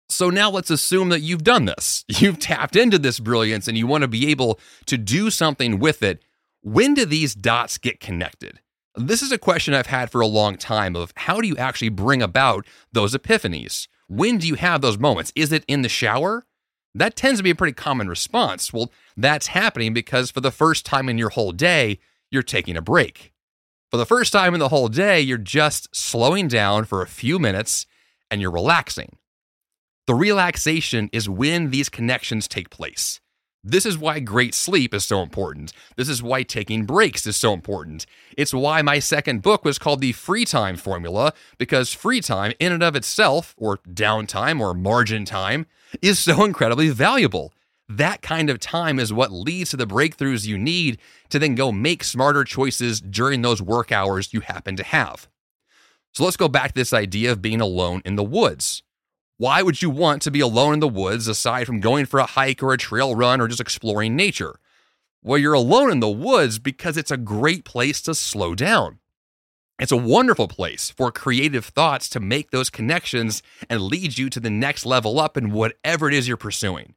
So 0.10 0.30
now 0.30 0.50
let's 0.50 0.70
assume 0.70 1.10
that 1.10 1.22
you've 1.22 1.44
done 1.44 1.66
this. 1.66 2.06
You've 2.08 2.38
tapped 2.38 2.76
into 2.76 3.00
this 3.00 3.20
brilliance 3.20 3.68
and 3.68 3.78
you 3.78 3.88
want 3.88 4.04
to 4.04 4.08
be 4.08 4.30
able 4.30 4.60
to 4.86 4.98
do 4.98 5.32
something 5.32 5.80
with 5.80 6.04
it 6.04 6.24
when 6.63 6.94
do 6.94 7.06
these 7.06 7.36
dots 7.36 7.78
get 7.78 8.00
connected? 8.00 8.62
This 8.96 9.22
is 9.22 9.34
a 9.34 9.38
question 9.38 9.74
I've 9.74 9.88
had 9.88 10.10
for 10.10 10.22
a 10.22 10.28
long 10.28 10.56
time 10.56 10.96
of 10.96 11.12
how 11.16 11.42
do 11.42 11.48
you 11.48 11.58
actually 11.58 11.89
bring 11.89 12.22
about 12.22 12.66
those 12.94 13.13
epiphanies? 13.13 13.88
When 14.08 14.38
do 14.38 14.48
you 14.48 14.56
have 14.56 14.82
those 14.82 14.98
moments? 14.98 15.34
Is 15.36 15.52
it 15.52 15.66
in 15.68 15.82
the 15.82 15.89
shower? 15.89 16.46
That 16.96 17.18
tends 17.18 17.39
to 17.39 17.44
be 17.44 17.50
a 17.50 17.56
pretty 17.56 17.74
common 17.74 18.08
response. 18.08 18.72
Well, 18.72 18.92
that's 19.18 19.48
happening 19.48 19.94
because 19.94 20.32
for 20.32 20.39
the 20.39 20.52
first 20.52 20.86
time 20.86 21.10
in 21.10 21.18
your 21.18 21.30
whole 21.30 21.52
day, 21.52 22.00
you're 22.32 22.44
taking 22.44 22.78
a 22.78 22.82
break. 22.82 23.34
For 23.92 23.98
the 23.98 24.06
first 24.06 24.32
time 24.32 24.54
in 24.54 24.60
the 24.60 24.70
whole 24.70 24.88
day, 24.88 25.20
you're 25.20 25.38
just 25.38 25.94
slowing 25.94 26.48
down 26.48 26.86
for 26.86 27.02
a 27.02 27.08
few 27.08 27.39
minutes 27.39 27.86
and 28.32 28.39
you're 28.39 28.52
relaxing. 28.52 29.18
The 30.06 30.16
relaxation 30.16 31.10
is 31.13 31.30
when 31.30 31.70
these 31.70 31.88
connections 31.88 32.50
take 32.50 32.70
place. 32.70 33.22
This 33.63 33.86
is 33.86 33.98
why 33.98 34.20
great 34.20 34.54
sleep 34.54 34.94
is 34.94 35.06
so 35.06 35.22
important. 35.22 35.72
This 35.96 36.10
is 36.10 36.22
why 36.22 36.44
taking 36.44 36.86
breaks 36.86 37.26
is 37.26 37.38
so 37.38 37.54
important. 37.54 38.06
It's 38.38 38.54
why 38.54 38.82
my 38.82 39.00
second 39.00 39.42
book 39.42 39.63
was 39.63 39.80
called 39.80 40.02
The 40.02 40.12
Free 40.12 40.44
Time 40.44 40.76
Formula, 40.76 41.32
because 41.58 41.94
free 41.94 42.20
time, 42.20 42.52
in 42.60 42.74
and 42.74 42.84
of 42.84 42.98
itself, 42.98 43.56
or 43.58 43.78
downtime 43.89 44.60
or 44.60 44.74
margin 44.74 45.24
time, 45.24 45.68
is 46.02 46.20
so 46.20 46.44
incredibly 46.44 46.89
valuable. 46.89 47.54
That 47.88 48.22
kind 48.22 48.50
of 48.50 48.60
time 48.60 49.00
is 49.00 49.13
what 49.13 49.32
leads 49.32 49.70
to 49.70 49.78
the 49.78 49.88
breakthroughs 49.88 50.46
you 50.46 50.58
need 50.58 50.98
to 51.30 51.39
then 51.39 51.56
go 51.56 51.72
make 51.72 52.04
smarter 52.04 52.44
choices 52.44 53.00
during 53.00 53.42
those 53.42 53.62
work 53.62 53.94
hours 53.94 54.34
you 54.34 54.42
happen 54.42 54.76
to 54.76 54.84
have. 54.84 55.30
So 56.13 56.26
let's 56.26 56.36
go 56.36 56.50
back 56.50 56.74
to 56.74 56.76
this 56.76 56.92
idea 56.92 57.32
of 57.32 57.42
being 57.42 57.62
alone 57.62 58.02
in 58.04 58.18
the 58.18 58.24
woods. 58.24 58.84
Why 59.38 59.63
would 59.63 59.82
you 59.82 59.89
want 59.89 60.22
to 60.22 60.32
be 60.32 60.41
alone 60.41 60.76
in 60.76 60.80
the 60.80 60.88
woods 60.88 61.28
aside 61.28 61.65
from 61.65 61.80
going 61.80 62.06
for 62.06 62.19
a 62.19 62.26
hike 62.26 62.62
or 62.62 62.72
a 62.72 62.78
trail 62.78 63.15
run 63.15 63.41
or 63.41 63.48
just 63.48 63.60
exploring 63.60 64.15
nature? 64.15 64.60
Well, 65.24 65.39
you're 65.39 65.54
alone 65.54 65.91
in 65.91 66.02
the 66.02 66.10
woods 66.10 66.60
because 66.60 66.98
it's 66.98 67.12
a 67.12 67.17
great 67.17 67.65
place 67.65 68.02
to 68.04 68.13
slow 68.13 68.54
down. 68.56 69.00
It's 69.80 69.91
a 69.91 69.98
wonderful 69.98 70.48
place 70.48 70.91
for 70.91 71.12
creative 71.12 71.65
thoughts 71.65 72.08
to 72.10 72.19
make 72.19 72.52
those 72.52 72.69
connections 72.69 73.41
and 73.69 73.82
lead 73.82 74.17
you 74.17 74.30
to 74.30 74.39
the 74.39 74.52
next 74.52 74.86
level 74.86 75.19
up 75.19 75.36
in 75.36 75.52
whatever 75.52 76.08
it 76.08 76.13
is 76.13 76.28
you're 76.28 76.38
pursuing. 76.38 76.93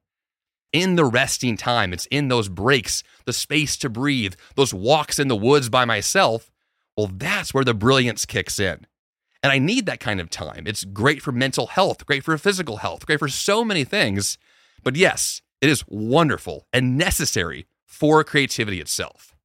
In 0.72 0.96
the 0.96 1.06
resting 1.06 1.56
time, 1.56 1.94
it's 1.94 2.06
in 2.06 2.28
those 2.28 2.50
breaks, 2.50 3.02
the 3.24 3.32
space 3.32 3.78
to 3.78 3.88
breathe, 3.88 4.34
those 4.56 4.74
walks 4.74 5.18
in 5.18 5.28
the 5.28 5.36
woods 5.36 5.70
by 5.70 5.86
myself. 5.86 6.50
Well, 6.96 7.10
that's 7.10 7.54
where 7.54 7.64
the 7.64 7.72
brilliance 7.72 8.26
kicks 8.26 8.60
in. 8.60 8.86
And 9.46 9.52
I 9.52 9.58
need 9.58 9.86
that 9.86 10.00
kind 10.00 10.20
of 10.20 10.28
time. 10.28 10.64
It's 10.66 10.82
great 10.82 11.22
for 11.22 11.30
mental 11.30 11.68
health, 11.68 12.04
great 12.04 12.24
for 12.24 12.36
physical 12.36 12.78
health, 12.78 13.06
great 13.06 13.20
for 13.20 13.28
so 13.28 13.64
many 13.64 13.84
things. 13.84 14.38
But 14.82 14.96
yes, 14.96 15.40
it 15.60 15.68
is 15.68 15.84
wonderful 15.86 16.66
and 16.72 16.98
necessary 16.98 17.68
for 17.84 18.24
creativity 18.24 18.80
itself. 18.80 19.36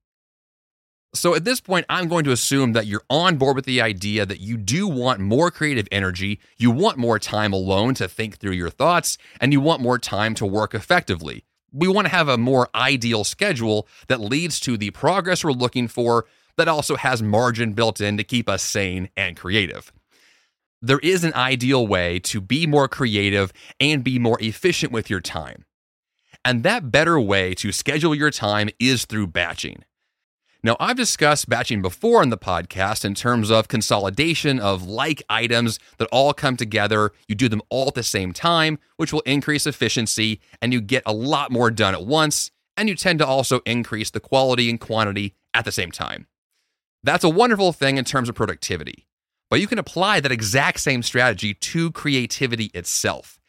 So 1.13 1.35
at 1.35 1.45
this 1.45 1.61
point, 1.61 1.85
I'm 1.87 2.07
going 2.07 2.23
to 2.23 2.31
assume 2.31 2.73
that 2.73 2.87
you're 2.87 3.03
on 3.11 3.37
board 3.37 3.55
with 3.55 3.65
the 3.65 3.79
idea 3.79 4.25
that 4.25 4.39
you 4.39 4.57
do 4.57 4.87
want 4.87 5.19
more 5.19 5.51
creative 5.51 5.87
energy, 5.91 6.39
you 6.57 6.71
want 6.71 6.97
more 6.97 7.19
time 7.19 7.53
alone 7.53 7.93
to 7.93 8.07
think 8.07 8.39
through 8.39 8.53
your 8.53 8.71
thoughts, 8.71 9.19
and 9.39 9.53
you 9.53 9.61
want 9.61 9.83
more 9.83 9.99
time 9.99 10.33
to 10.33 10.47
work 10.47 10.73
effectively. 10.73 11.43
We 11.71 11.87
want 11.87 12.07
to 12.07 12.11
have 12.11 12.27
a 12.27 12.39
more 12.39 12.69
ideal 12.73 13.23
schedule 13.23 13.87
that 14.07 14.19
leads 14.19 14.59
to 14.61 14.77
the 14.77 14.89
progress 14.89 15.43
we're 15.43 15.51
looking 15.51 15.87
for 15.87 16.25
that 16.57 16.67
also 16.67 16.95
has 16.95 17.21
margin 17.21 17.73
built 17.73 18.01
in 18.01 18.17
to 18.17 18.23
keep 18.23 18.49
us 18.49 18.63
sane 18.63 19.09
and 19.15 19.37
creative. 19.37 19.91
There 20.81 20.99
is 20.99 21.23
an 21.23 21.33
ideal 21.35 21.85
way 21.85 22.19
to 22.19 22.41
be 22.41 22.65
more 22.65 22.87
creative 22.87 23.53
and 23.79 24.03
be 24.03 24.17
more 24.17 24.41
efficient 24.41 24.91
with 24.91 25.09
your 25.09 25.21
time. 25.21 25.65
And 26.43 26.63
that 26.63 26.91
better 26.91 27.19
way 27.19 27.53
to 27.55 27.71
schedule 27.71 28.15
your 28.15 28.31
time 28.31 28.69
is 28.79 29.05
through 29.05 29.27
batching. 29.27 29.83
Now, 30.63 30.77
I've 30.79 30.97
discussed 30.97 31.49
batching 31.49 31.81
before 31.81 32.21
in 32.21 32.29
the 32.29 32.37
podcast 32.37 33.03
in 33.03 33.15
terms 33.15 33.49
of 33.49 33.67
consolidation 33.67 34.59
of 34.59 34.87
like 34.87 35.23
items 35.27 35.79
that 35.97 36.07
all 36.11 36.33
come 36.33 36.55
together. 36.55 37.11
You 37.27 37.33
do 37.33 37.49
them 37.49 37.63
all 37.69 37.87
at 37.87 37.95
the 37.95 38.03
same 38.03 38.31
time, 38.31 38.77
which 38.97 39.11
will 39.11 39.21
increase 39.21 39.65
efficiency 39.65 40.39
and 40.61 40.71
you 40.71 40.79
get 40.79 41.01
a 41.05 41.13
lot 41.13 41.51
more 41.51 41.71
done 41.71 41.95
at 41.95 42.05
once. 42.05 42.51
And 42.77 42.89
you 42.89 42.95
tend 42.95 43.19
to 43.19 43.27
also 43.27 43.61
increase 43.65 44.11
the 44.11 44.19
quality 44.19 44.69
and 44.69 44.79
quantity 44.79 45.35
at 45.53 45.65
the 45.65 45.71
same 45.71 45.91
time. 45.91 46.27
That's 47.03 47.23
a 47.23 47.29
wonderful 47.29 47.73
thing 47.73 47.97
in 47.97 48.05
terms 48.05 48.29
of 48.29 48.35
productivity, 48.35 49.07
but 49.49 49.59
you 49.59 49.65
can 49.65 49.79
apply 49.79 50.19
that 50.19 50.31
exact 50.31 50.79
same 50.79 51.01
strategy 51.01 51.53
to 51.53 51.91
creativity 51.91 52.65
itself. 52.75 53.39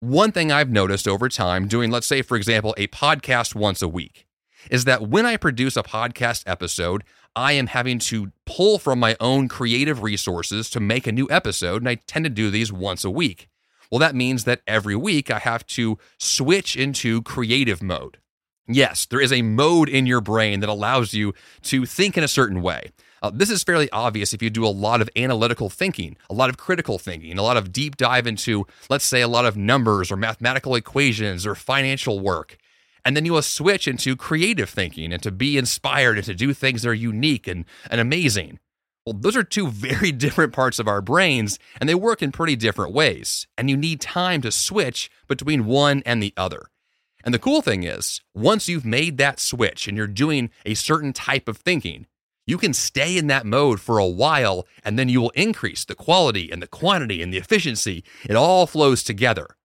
One 0.00 0.32
thing 0.32 0.52
I've 0.52 0.68
noticed 0.68 1.08
over 1.08 1.30
time 1.30 1.66
doing, 1.66 1.90
let's 1.90 2.06
say, 2.06 2.20
for 2.20 2.36
example, 2.36 2.74
a 2.76 2.88
podcast 2.88 3.54
once 3.54 3.80
a 3.80 3.88
week, 3.88 4.26
is 4.70 4.84
that 4.84 5.08
when 5.08 5.24
I 5.24 5.38
produce 5.38 5.78
a 5.78 5.82
podcast 5.82 6.42
episode, 6.46 7.04
I 7.34 7.52
am 7.52 7.68
having 7.68 7.98
to 8.00 8.32
pull 8.44 8.78
from 8.78 8.98
my 8.98 9.16
own 9.18 9.48
creative 9.48 10.02
resources 10.02 10.68
to 10.70 10.78
make 10.78 11.06
a 11.06 11.12
new 11.12 11.26
episode, 11.30 11.80
and 11.80 11.88
I 11.88 11.94
tend 11.94 12.26
to 12.26 12.30
do 12.30 12.50
these 12.50 12.70
once 12.70 13.02
a 13.02 13.10
week. 13.10 13.48
Well, 13.90 13.98
that 13.98 14.14
means 14.14 14.44
that 14.44 14.60
every 14.66 14.94
week 14.94 15.30
I 15.30 15.38
have 15.38 15.66
to 15.68 15.98
switch 16.18 16.76
into 16.76 17.22
creative 17.22 17.82
mode. 17.82 18.18
Yes, 18.66 19.04
there 19.04 19.20
is 19.20 19.32
a 19.32 19.42
mode 19.42 19.90
in 19.90 20.06
your 20.06 20.22
brain 20.22 20.60
that 20.60 20.70
allows 20.70 21.12
you 21.12 21.34
to 21.62 21.84
think 21.84 22.16
in 22.16 22.24
a 22.24 22.28
certain 22.28 22.62
way. 22.62 22.92
Uh, 23.22 23.30
this 23.32 23.50
is 23.50 23.62
fairly 23.62 23.90
obvious 23.90 24.32
if 24.32 24.42
you 24.42 24.48
do 24.48 24.66
a 24.66 24.68
lot 24.68 25.02
of 25.02 25.10
analytical 25.16 25.68
thinking, 25.68 26.16
a 26.30 26.34
lot 26.34 26.48
of 26.50 26.56
critical 26.56 26.98
thinking, 26.98 27.38
a 27.38 27.42
lot 27.42 27.56
of 27.56 27.72
deep 27.72 27.96
dive 27.96 28.26
into, 28.26 28.66
let's 28.88 29.04
say, 29.04 29.20
a 29.20 29.28
lot 29.28 29.44
of 29.44 29.56
numbers 29.56 30.10
or 30.10 30.16
mathematical 30.16 30.74
equations 30.74 31.46
or 31.46 31.54
financial 31.54 32.20
work. 32.20 32.56
And 33.04 33.14
then 33.14 33.26
you 33.26 33.32
will 33.32 33.42
switch 33.42 33.86
into 33.86 34.16
creative 34.16 34.70
thinking 34.70 35.12
and 35.12 35.22
to 35.22 35.30
be 35.30 35.58
inspired 35.58 36.16
and 36.16 36.26
to 36.26 36.34
do 36.34 36.54
things 36.54 36.82
that 36.82 36.88
are 36.88 36.94
unique 36.94 37.46
and, 37.46 37.66
and 37.90 38.00
amazing. 38.00 38.60
Well, 39.04 39.14
those 39.18 39.36
are 39.36 39.44
two 39.44 39.68
very 39.70 40.10
different 40.10 40.54
parts 40.54 40.78
of 40.78 40.88
our 40.88 41.02
brains, 41.02 41.58
and 41.80 41.88
they 41.88 41.94
work 41.94 42.22
in 42.22 42.32
pretty 42.32 42.56
different 42.56 42.94
ways. 42.94 43.46
And 43.58 43.68
you 43.68 43.76
need 43.76 44.00
time 44.00 44.40
to 44.40 44.50
switch 44.50 45.10
between 45.28 45.66
one 45.66 46.02
and 46.06 46.22
the 46.22 46.32
other. 46.36 46.66
And 47.24 47.32
the 47.32 47.38
cool 47.38 47.62
thing 47.62 47.84
is, 47.84 48.20
once 48.34 48.68
you've 48.68 48.84
made 48.84 49.16
that 49.16 49.40
switch 49.40 49.88
and 49.88 49.96
you're 49.96 50.06
doing 50.06 50.50
a 50.66 50.74
certain 50.74 51.14
type 51.14 51.48
of 51.48 51.56
thinking, 51.56 52.06
you 52.46 52.58
can 52.58 52.74
stay 52.74 53.16
in 53.16 53.28
that 53.28 53.46
mode 53.46 53.80
for 53.80 53.98
a 53.98 54.06
while 54.06 54.66
and 54.84 54.98
then 54.98 55.08
you 55.08 55.22
will 55.22 55.30
increase 55.30 55.86
the 55.86 55.94
quality 55.94 56.52
and 56.52 56.60
the 56.60 56.66
quantity 56.66 57.22
and 57.22 57.32
the 57.32 57.38
efficiency. 57.38 58.04
It 58.28 58.36
all 58.36 58.66
flows 58.66 59.02
together. 59.02 59.56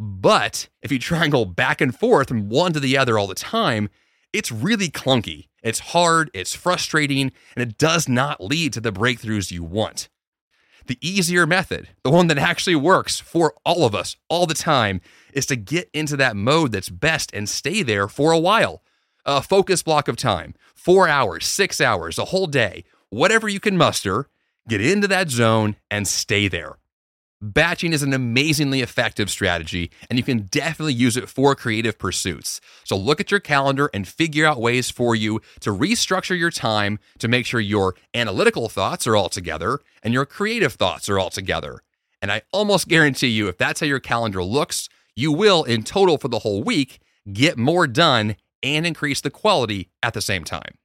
But 0.00 0.68
if 0.80 0.90
you 0.90 0.98
try 0.98 1.24
and 1.24 1.32
go 1.32 1.44
back 1.44 1.82
and 1.82 1.94
forth 1.94 2.28
from 2.28 2.48
one 2.48 2.72
to 2.72 2.80
the 2.80 2.96
other 2.96 3.18
all 3.18 3.26
the 3.26 3.34
time, 3.34 3.90
it's 4.32 4.50
really 4.50 4.88
clunky. 4.88 5.48
It's 5.62 5.78
hard, 5.78 6.30
it's 6.32 6.54
frustrating, 6.54 7.30
and 7.54 7.62
it 7.62 7.76
does 7.76 8.08
not 8.08 8.42
lead 8.42 8.72
to 8.72 8.80
the 8.80 8.90
breakthroughs 8.90 9.50
you 9.50 9.62
want. 9.62 10.08
The 10.86 10.98
easier 11.00 11.46
method, 11.46 11.88
the 12.02 12.10
one 12.10 12.26
that 12.26 12.38
actually 12.38 12.76
works 12.76 13.20
for 13.20 13.54
all 13.64 13.84
of 13.84 13.94
us 13.94 14.16
all 14.28 14.46
the 14.46 14.54
time, 14.54 15.00
is 15.32 15.46
to 15.46 15.56
get 15.56 15.88
into 15.92 16.16
that 16.16 16.36
mode 16.36 16.72
that's 16.72 16.88
best 16.88 17.30
and 17.32 17.48
stay 17.48 17.82
there 17.82 18.08
for 18.08 18.32
a 18.32 18.38
while. 18.38 18.82
A 19.24 19.42
focus 19.42 19.82
block 19.82 20.08
of 20.08 20.16
time, 20.16 20.54
four 20.74 21.08
hours, 21.08 21.46
six 21.46 21.80
hours, 21.80 22.18
a 22.18 22.26
whole 22.26 22.46
day, 22.46 22.84
whatever 23.10 23.48
you 23.48 23.60
can 23.60 23.76
muster, 23.76 24.28
get 24.68 24.80
into 24.80 25.06
that 25.08 25.30
zone 25.30 25.76
and 25.90 26.08
stay 26.08 26.48
there. 26.48 26.78
Batching 27.44 27.92
is 27.92 28.04
an 28.04 28.12
amazingly 28.12 28.82
effective 28.82 29.28
strategy, 29.28 29.90
and 30.08 30.16
you 30.16 30.22
can 30.22 30.42
definitely 30.42 30.94
use 30.94 31.16
it 31.16 31.28
for 31.28 31.56
creative 31.56 31.98
pursuits. 31.98 32.60
So 32.84 32.96
look 32.96 33.20
at 33.20 33.32
your 33.32 33.40
calendar 33.40 33.90
and 33.92 34.06
figure 34.06 34.46
out 34.46 34.60
ways 34.60 34.90
for 34.90 35.16
you 35.16 35.40
to 35.58 35.70
restructure 35.70 36.38
your 36.38 36.52
time 36.52 37.00
to 37.18 37.26
make 37.26 37.44
sure 37.44 37.58
your 37.58 37.96
analytical 38.14 38.68
thoughts 38.68 39.08
are 39.08 39.16
all 39.16 39.28
together 39.28 39.80
and 40.04 40.14
your 40.14 40.24
creative 40.24 40.74
thoughts 40.74 41.08
are 41.08 41.18
all 41.18 41.30
together. 41.30 41.82
And 42.20 42.30
I 42.30 42.42
almost 42.52 42.86
guarantee 42.86 43.26
you, 43.26 43.48
if 43.48 43.58
that's 43.58 43.80
how 43.80 43.86
your 43.86 43.98
calendar 43.98 44.44
looks, 44.44 44.88
you 45.16 45.32
will, 45.32 45.64
in 45.64 45.82
total 45.82 46.18
for 46.18 46.28
the 46.28 46.38
whole 46.38 46.62
week, 46.62 47.00
get 47.32 47.58
more 47.58 47.88
done 47.88 48.36
and 48.62 48.86
increase 48.86 49.20
the 49.20 49.30
quality 49.30 49.90
at 50.00 50.14
the 50.14 50.20
same 50.20 50.44
time. 50.44 50.78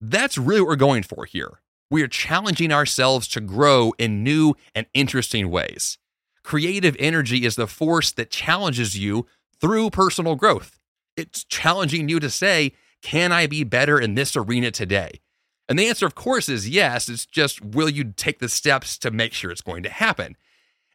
That's 0.00 0.38
really 0.38 0.62
what 0.62 0.68
we're 0.68 0.76
going 0.76 1.02
for 1.02 1.26
here. 1.26 1.60
We 1.90 2.02
are 2.02 2.08
challenging 2.08 2.72
ourselves 2.72 3.26
to 3.28 3.40
grow 3.40 3.92
in 3.98 4.22
new 4.22 4.54
and 4.76 4.86
interesting 4.94 5.50
ways. 5.50 5.98
Creative 6.44 6.94
energy 7.00 7.44
is 7.44 7.56
the 7.56 7.66
force 7.66 8.12
that 8.12 8.30
challenges 8.30 8.96
you 8.96 9.26
through 9.60 9.90
personal 9.90 10.36
growth. 10.36 10.78
It's 11.16 11.42
challenging 11.44 12.08
you 12.08 12.20
to 12.20 12.30
say, 12.30 12.72
Can 13.02 13.32
I 13.32 13.48
be 13.48 13.64
better 13.64 14.00
in 14.00 14.14
this 14.14 14.36
arena 14.36 14.70
today? 14.70 15.20
And 15.68 15.78
the 15.78 15.88
answer, 15.88 16.06
of 16.06 16.14
course, 16.14 16.48
is 16.48 16.68
yes. 16.68 17.08
It's 17.08 17.26
just, 17.26 17.64
will 17.64 17.88
you 17.88 18.12
take 18.16 18.38
the 18.38 18.48
steps 18.48 18.96
to 18.98 19.10
make 19.10 19.32
sure 19.32 19.50
it's 19.50 19.60
going 19.60 19.82
to 19.82 19.90
happen? 19.90 20.36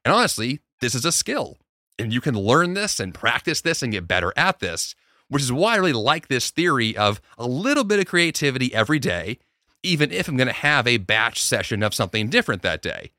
And 0.04 0.14
honestly, 0.14 0.60
this 0.82 0.96
is 0.96 1.06
a 1.06 1.12
skill. 1.12 1.58
And 1.98 2.14
you 2.14 2.22
can 2.22 2.36
learn 2.36 2.74
this 2.74 3.00
and 3.00 3.14
practice 3.14 3.62
this 3.62 3.82
and 3.82 3.92
get 3.92 4.08
better 4.08 4.34
at 4.36 4.60
this, 4.60 4.96
which 5.30 5.44
is 5.44 5.52
why 5.52 5.74
I 5.74 5.78
really 5.78 5.94
like 5.94 6.28
this 6.28 6.52
theory 6.52 6.96
of 6.96 7.22
a 7.38 7.48
little 7.48 7.86
bit 7.86 8.00
of 8.00 8.06
creativity 8.06 8.74
every 8.74 9.00
day, 9.00 9.40
even 9.86 10.12
if 10.12 10.28
I'm 10.28 10.38
going 10.38 10.48
to 10.48 10.54
have 10.54 10.88
a 10.88 10.98
batch 10.98 11.42
session 11.42 11.84
of 11.84 11.94
something 11.94 12.30
different 12.30 12.64
that 12.64 12.82
day. 12.82 13.12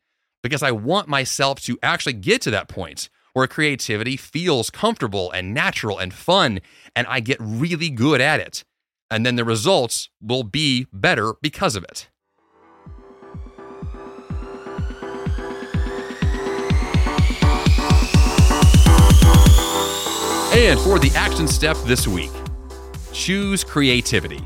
Because 0.42 0.62
I 0.62 0.72
want 0.72 1.08
myself 1.08 1.60
to 1.62 1.78
actually 1.82 2.12
get 2.14 2.42
to 2.42 2.50
that 2.50 2.68
point 2.68 3.08
where 3.32 3.46
creativity 3.46 4.16
feels 4.16 4.70
comfortable 4.70 5.30
and 5.30 5.52
natural 5.52 5.98
and 5.98 6.12
fun, 6.12 6.60
and 6.94 7.06
I 7.06 7.20
get 7.20 7.36
really 7.38 7.90
good 7.90 8.20
at 8.20 8.40
it. 8.40 8.64
And 9.10 9.24
then 9.24 9.36
the 9.36 9.44
results 9.44 10.08
will 10.20 10.42
be 10.42 10.86
better 10.92 11.34
because 11.42 11.76
of 11.76 11.84
it. 11.84 12.08
And 20.54 20.80
for 20.80 20.98
the 20.98 21.12
action 21.14 21.46
step 21.46 21.76
this 21.84 22.08
week, 22.08 22.32
choose 23.12 23.62
creativity. 23.62 24.42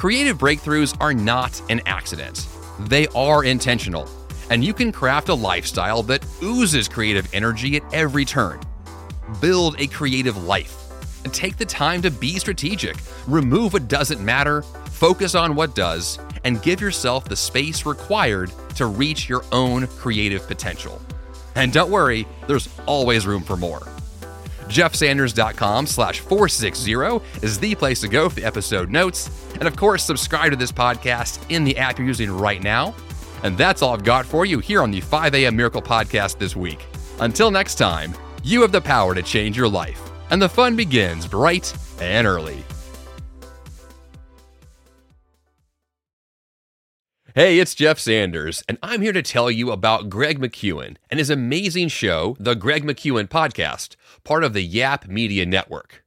Creative 0.00 0.38
breakthroughs 0.38 0.96
are 0.98 1.12
not 1.12 1.60
an 1.68 1.82
accident, 1.84 2.48
they 2.78 3.06
are 3.08 3.44
intentional. 3.44 4.08
And 4.48 4.64
you 4.64 4.72
can 4.72 4.92
craft 4.92 5.28
a 5.28 5.34
lifestyle 5.34 6.02
that 6.04 6.24
oozes 6.42 6.88
creative 6.88 7.28
energy 7.34 7.76
at 7.76 7.82
every 7.92 8.24
turn. 8.24 8.60
Build 9.42 9.78
a 9.78 9.86
creative 9.88 10.42
life 10.44 10.74
and 11.24 11.34
take 11.34 11.58
the 11.58 11.66
time 11.66 12.00
to 12.00 12.10
be 12.10 12.38
strategic. 12.38 12.96
Remove 13.26 13.74
what 13.74 13.88
doesn't 13.88 14.24
matter, 14.24 14.62
focus 14.86 15.34
on 15.34 15.54
what 15.54 15.74
does, 15.74 16.18
and 16.44 16.62
give 16.62 16.80
yourself 16.80 17.26
the 17.26 17.36
space 17.36 17.84
required 17.84 18.50
to 18.76 18.86
reach 18.86 19.28
your 19.28 19.44
own 19.52 19.86
creative 19.86 20.46
potential. 20.46 20.98
And 21.56 21.74
don't 21.74 21.90
worry, 21.90 22.26
there's 22.48 22.70
always 22.86 23.26
room 23.26 23.42
for 23.42 23.58
more 23.58 23.86
jeffsanders.com 24.70 25.86
slash 25.86 26.20
460 26.20 26.92
is 27.42 27.58
the 27.58 27.74
place 27.74 28.00
to 28.00 28.08
go 28.08 28.28
for 28.28 28.36
the 28.36 28.44
episode 28.44 28.90
notes. 28.90 29.28
And 29.54 29.64
of 29.66 29.76
course, 29.76 30.04
subscribe 30.04 30.50
to 30.50 30.56
this 30.56 30.72
podcast 30.72 31.44
in 31.50 31.64
the 31.64 31.76
app 31.76 31.98
you're 31.98 32.06
using 32.06 32.30
right 32.30 32.62
now. 32.62 32.94
And 33.42 33.56
that's 33.58 33.82
all 33.82 33.94
I've 33.94 34.04
got 34.04 34.26
for 34.26 34.46
you 34.46 34.58
here 34.58 34.82
on 34.82 34.90
the 34.90 35.00
5 35.00 35.34
a.m. 35.34 35.56
Miracle 35.56 35.82
Podcast 35.82 36.38
this 36.38 36.54
week. 36.54 36.86
Until 37.20 37.50
next 37.50 37.74
time, 37.74 38.14
you 38.42 38.62
have 38.62 38.72
the 38.72 38.80
power 38.80 39.14
to 39.14 39.22
change 39.22 39.56
your 39.56 39.68
life. 39.68 40.00
And 40.30 40.40
the 40.40 40.48
fun 40.48 40.76
begins 40.76 41.26
bright 41.26 41.74
and 42.00 42.26
early. 42.26 42.62
Hey, 47.32 47.60
it's 47.60 47.76
Jeff 47.76 48.00
Sanders, 48.00 48.64
and 48.68 48.76
I'm 48.82 49.02
here 49.02 49.12
to 49.12 49.22
tell 49.22 49.52
you 49.52 49.70
about 49.70 50.10
Greg 50.10 50.40
McKeown 50.40 50.96
and 51.08 51.18
his 51.20 51.30
amazing 51.30 51.86
show, 51.86 52.36
The 52.40 52.56
Greg 52.56 52.82
McKeown 52.84 53.28
Podcast, 53.28 53.94
part 54.24 54.44
of 54.44 54.52
the 54.52 54.62
Yap 54.62 55.06
Media 55.06 55.46
Network. 55.46 56.04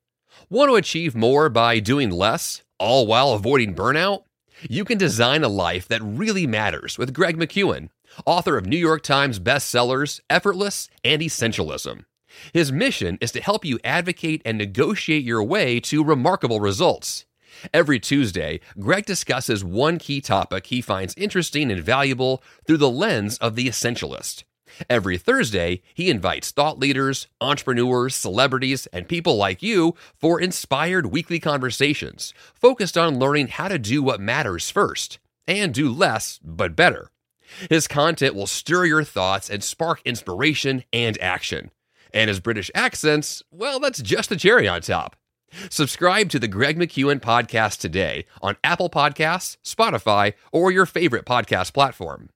Want 0.49 0.69
to 0.69 0.75
achieve 0.75 1.15
more 1.15 1.49
by 1.49 1.79
doing 1.79 2.09
less, 2.09 2.63
all 2.79 3.07
while 3.07 3.33
avoiding 3.33 3.75
burnout? 3.75 4.23
You 4.69 4.85
can 4.85 4.97
design 4.97 5.43
a 5.43 5.49
life 5.49 5.87
that 5.87 6.01
really 6.03 6.47
matters 6.47 6.97
with 6.97 7.13
Greg 7.13 7.37
McKeown, 7.37 7.89
author 8.25 8.57
of 8.57 8.65
New 8.65 8.77
York 8.77 9.01
Times 9.03 9.39
bestsellers 9.39 10.19
Effortless 10.29 10.89
and 11.03 11.21
Essentialism. 11.21 12.05
His 12.53 12.71
mission 12.71 13.17
is 13.21 13.31
to 13.33 13.41
help 13.41 13.65
you 13.65 13.79
advocate 13.83 14.41
and 14.45 14.57
negotiate 14.57 15.23
your 15.23 15.43
way 15.43 15.79
to 15.81 16.03
remarkable 16.03 16.59
results. 16.59 17.25
Every 17.73 17.99
Tuesday, 17.99 18.59
Greg 18.79 19.05
discusses 19.05 19.63
one 19.63 19.99
key 19.99 20.21
topic 20.21 20.67
he 20.67 20.81
finds 20.81 21.13
interesting 21.15 21.71
and 21.71 21.83
valuable 21.83 22.43
through 22.65 22.77
the 22.77 22.89
lens 22.89 23.37
of 23.37 23.55
the 23.55 23.67
essentialist. 23.67 24.43
Every 24.89 25.17
Thursday, 25.17 25.81
he 25.93 26.09
invites 26.09 26.51
thought 26.51 26.79
leaders, 26.79 27.27
entrepreneurs, 27.41 28.15
celebrities, 28.15 28.87
and 28.87 29.07
people 29.07 29.35
like 29.35 29.61
you 29.61 29.95
for 30.15 30.39
inspired 30.39 31.07
weekly 31.07 31.39
conversations 31.39 32.33
focused 32.53 32.97
on 32.97 33.19
learning 33.19 33.47
how 33.47 33.67
to 33.67 33.79
do 33.79 34.01
what 34.01 34.19
matters 34.19 34.69
first 34.69 35.19
and 35.47 35.73
do 35.73 35.91
less 35.91 36.39
but 36.43 36.75
better. 36.75 37.09
His 37.69 37.87
content 37.87 38.35
will 38.35 38.47
stir 38.47 38.85
your 38.85 39.03
thoughts 39.03 39.49
and 39.49 39.63
spark 39.63 40.01
inspiration 40.05 40.83
and 40.91 41.19
action. 41.21 41.71
And 42.13 42.27
his 42.27 42.39
British 42.39 42.71
accents, 42.75 43.43
well, 43.51 43.79
that's 43.79 44.01
just 44.01 44.29
the 44.29 44.35
cherry 44.35 44.67
on 44.67 44.81
top. 44.81 45.15
Subscribe 45.69 46.29
to 46.29 46.39
the 46.39 46.47
Greg 46.47 46.79
McKeown 46.79 47.19
podcast 47.19 47.79
today 47.79 48.25
on 48.41 48.57
Apple 48.63 48.89
Podcasts, 48.89 49.57
Spotify, 49.63 50.33
or 50.51 50.71
your 50.71 50.85
favorite 50.85 51.25
podcast 51.25 51.73
platform. 51.73 52.29